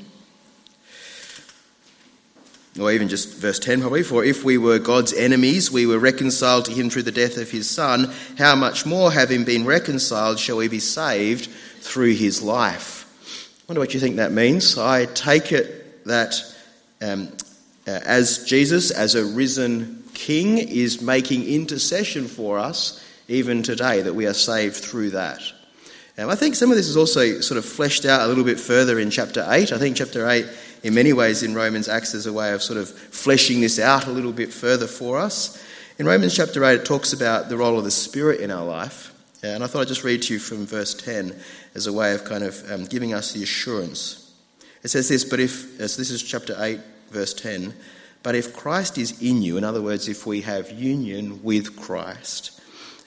or 2.79 2.91
even 2.91 3.09
just 3.09 3.37
verse 3.37 3.59
10 3.59 3.81
probably, 3.81 4.03
for 4.03 4.25
if 4.25 4.45
we 4.45 4.59
were 4.59 4.79
God's 4.79 5.13
enemies, 5.13 5.71
we 5.71 5.87
were 5.87 5.99
reconciled 5.99 6.65
to 6.65 6.73
him 6.73 6.91
through 6.91 7.05
the 7.05 7.13
death 7.13 7.37
of 7.37 7.51
his 7.51 7.71
Son, 7.71 8.13
how 8.37 8.57
much 8.57 8.85
more, 8.85 9.13
having 9.13 9.45
been 9.45 9.65
reconciled, 9.65 10.39
shall 10.39 10.57
we 10.57 10.69
be 10.69 10.81
saved 10.81 11.47
through 11.81 12.15
his 12.15 12.43
life? 12.43 13.03
I 13.61 13.63
wonder 13.69 13.81
what 13.81 13.95
you 13.95 14.01
think 14.01 14.17
that 14.17 14.33
means. 14.33 14.77
I 14.77 15.07
take 15.07 15.53
it 15.53 16.05
that 16.05 16.35
um, 17.01 17.29
uh, 17.87 18.01
as 18.05 18.45
Jesus, 18.45 18.91
as 18.91 19.15
a 19.15 19.25
risen 19.25 20.03
King, 20.15 20.59
is 20.59 21.01
making 21.01 21.45
intercession 21.45 22.27
for 22.27 22.59
us 22.59 23.05
even 23.29 23.63
today, 23.63 24.03
that 24.03 24.15
we 24.15 24.27
are 24.27 24.35
saved 24.35 24.77
through 24.77 25.11
that. 25.11 25.41
Um, 26.17 26.29
I 26.29 26.37
think 26.37 26.55
some 26.55 26.71
of 26.71 26.77
this 26.77 26.89
is 26.89 26.97
also 26.97 27.41
sort 27.41 27.59
of 27.59 27.65
fleshed 27.65 28.05
out 28.05 28.21
a 28.21 28.27
little 28.27 28.45
bit 28.45 28.61
further 28.61 28.99
in 28.99 29.11
chapter 29.11 29.45
8. 29.49 29.73
I 29.73 29.79
think 29.79 29.97
chapter 29.97 30.29
8 30.29 30.47
in 30.85 30.95
many 30.95 31.13
ways 31.13 31.43
in 31.43 31.55
Romans 31.55 31.89
acts 31.89 32.15
as 32.15 32.27
a 32.27 32.33
way 32.33 32.53
of 32.53 32.63
sort 32.63 32.79
of 32.79 32.89
fleshing 32.89 33.61
this 33.63 33.79
out 33.79 34.07
a 34.07 34.11
little 34.11 34.33
bit 34.33 34.53
further 34.53 34.87
for 34.87 35.19
us. 35.19 35.61
In 35.99 36.07
Romans 36.07 36.37
chapter 36.37 36.63
8, 36.63 36.81
it 36.81 36.85
talks 36.85 37.15
about 37.15 37.49
the 37.49 37.57
role 37.57 37.79
of 37.79 37.85
the 37.85 37.91
Spirit 37.91 38.41
in 38.41 38.51
our 38.51 38.65
life. 38.65 39.13
And 39.43 39.65
I 39.65 39.67
thought 39.67 39.81
I'd 39.81 39.89
just 39.89 40.05
read 40.05 40.23
to 40.23 40.35
you 40.35 40.39
from 40.39 40.67
verse 40.67 40.95
10 40.95 41.35
as 41.75 41.87
a 41.87 41.93
way 41.93 42.15
of 42.15 42.25
kind 42.25 42.45
of 42.45 42.71
um, 42.71 42.85
giving 42.85 43.15
us 43.15 43.33
the 43.33 43.43
assurance. 43.43 44.31
It 44.83 44.89
says 44.89 45.09
this, 45.09 45.25
but 45.25 45.41
if, 45.41 45.53
so 45.53 45.79
this 45.79 46.11
is 46.11 46.23
chapter 46.23 46.55
8, 46.59 46.79
verse 47.11 47.33
10, 47.33 47.75
but 48.23 48.35
if 48.35 48.55
Christ 48.55 48.99
is 48.99 49.23
in 49.23 49.41
you, 49.41 49.57
in 49.57 49.65
other 49.65 49.83
words, 49.83 50.09
if 50.09 50.27
we 50.27 50.43
have 50.43 50.71
union 50.71 51.43
with 51.43 51.77
Christ 51.77 52.61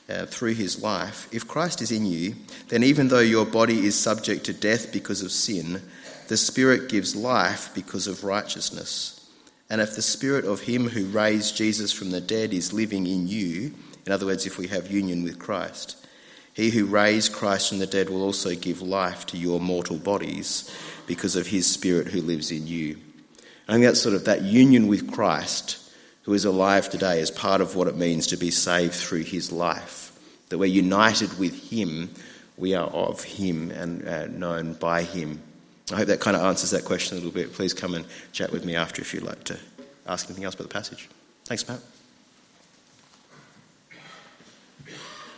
uh, 0.09 0.25
through 0.25 0.53
his 0.53 0.81
life, 0.81 1.27
if 1.31 1.47
Christ 1.47 1.81
is 1.81 1.91
in 1.91 2.05
you, 2.05 2.35
then 2.69 2.83
even 2.83 3.07
though 3.07 3.19
your 3.19 3.45
body 3.45 3.85
is 3.85 3.95
subject 3.95 4.45
to 4.45 4.53
death 4.53 4.91
because 4.91 5.21
of 5.21 5.31
sin, 5.31 5.81
the 6.27 6.37
Spirit 6.37 6.89
gives 6.89 7.15
life 7.15 7.69
because 7.73 8.07
of 8.07 8.23
righteousness. 8.23 9.13
And 9.69 9.81
if 9.81 9.95
the 9.95 10.01
Spirit 10.01 10.45
of 10.45 10.61
Him 10.61 10.89
who 10.89 11.05
raised 11.05 11.57
Jesus 11.57 11.91
from 11.91 12.11
the 12.11 12.21
dead 12.21 12.53
is 12.53 12.73
living 12.73 13.05
in 13.05 13.27
you, 13.27 13.73
in 14.05 14.11
other 14.11 14.25
words, 14.25 14.45
if 14.45 14.57
we 14.57 14.67
have 14.67 14.89
union 14.89 15.23
with 15.23 15.37
Christ, 15.37 15.97
He 16.53 16.69
who 16.69 16.85
raised 16.85 17.33
Christ 17.33 17.69
from 17.69 17.79
the 17.79 17.87
dead 17.87 18.09
will 18.09 18.23
also 18.23 18.55
give 18.55 18.81
life 18.81 19.25
to 19.27 19.37
your 19.37 19.59
mortal 19.59 19.97
bodies 19.97 20.73
because 21.05 21.35
of 21.35 21.47
His 21.47 21.67
Spirit 21.67 22.07
who 22.07 22.21
lives 22.21 22.51
in 22.51 22.67
you. 22.67 22.97
I 23.67 23.73
think 23.73 23.83
that's 23.83 24.01
sort 24.01 24.15
of 24.15 24.25
that 24.25 24.43
union 24.43 24.87
with 24.87 25.11
Christ, 25.11 25.77
who 26.23 26.33
is 26.33 26.45
alive 26.45 26.89
today, 26.89 27.19
is 27.19 27.31
part 27.31 27.59
of 27.59 27.75
what 27.75 27.89
it 27.89 27.97
means 27.97 28.27
to 28.27 28.37
be 28.37 28.49
saved 28.49 28.93
through 28.93 29.23
His 29.23 29.51
life. 29.51 30.17
That 30.47 30.57
we're 30.57 30.65
united 30.67 31.37
with 31.37 31.69
Him, 31.69 32.11
we 32.55 32.75
are 32.75 32.87
of 32.87 33.23
Him 33.23 33.71
and 33.71 34.07
uh, 34.07 34.27
known 34.27 34.73
by 34.73 35.03
Him. 35.03 35.41
I 35.91 35.95
hope 35.97 36.07
that 36.07 36.19
kind 36.19 36.35
of 36.35 36.43
answers 36.43 36.71
that 36.71 36.83
question 36.83 37.17
a 37.17 37.21
little 37.21 37.33
bit. 37.33 37.53
Please 37.53 37.73
come 37.73 37.93
and 37.93 38.05
chat 38.33 38.51
with 38.51 38.65
me 38.65 38.75
after 38.75 39.01
if 39.01 39.13
you'd 39.13 39.23
like 39.23 39.43
to 39.45 39.57
ask 40.05 40.27
anything 40.27 40.43
else 40.43 40.55
about 40.55 40.67
the 40.67 40.73
passage. 40.73 41.07
Thanks, 41.45 41.67
Matt. 41.67 41.79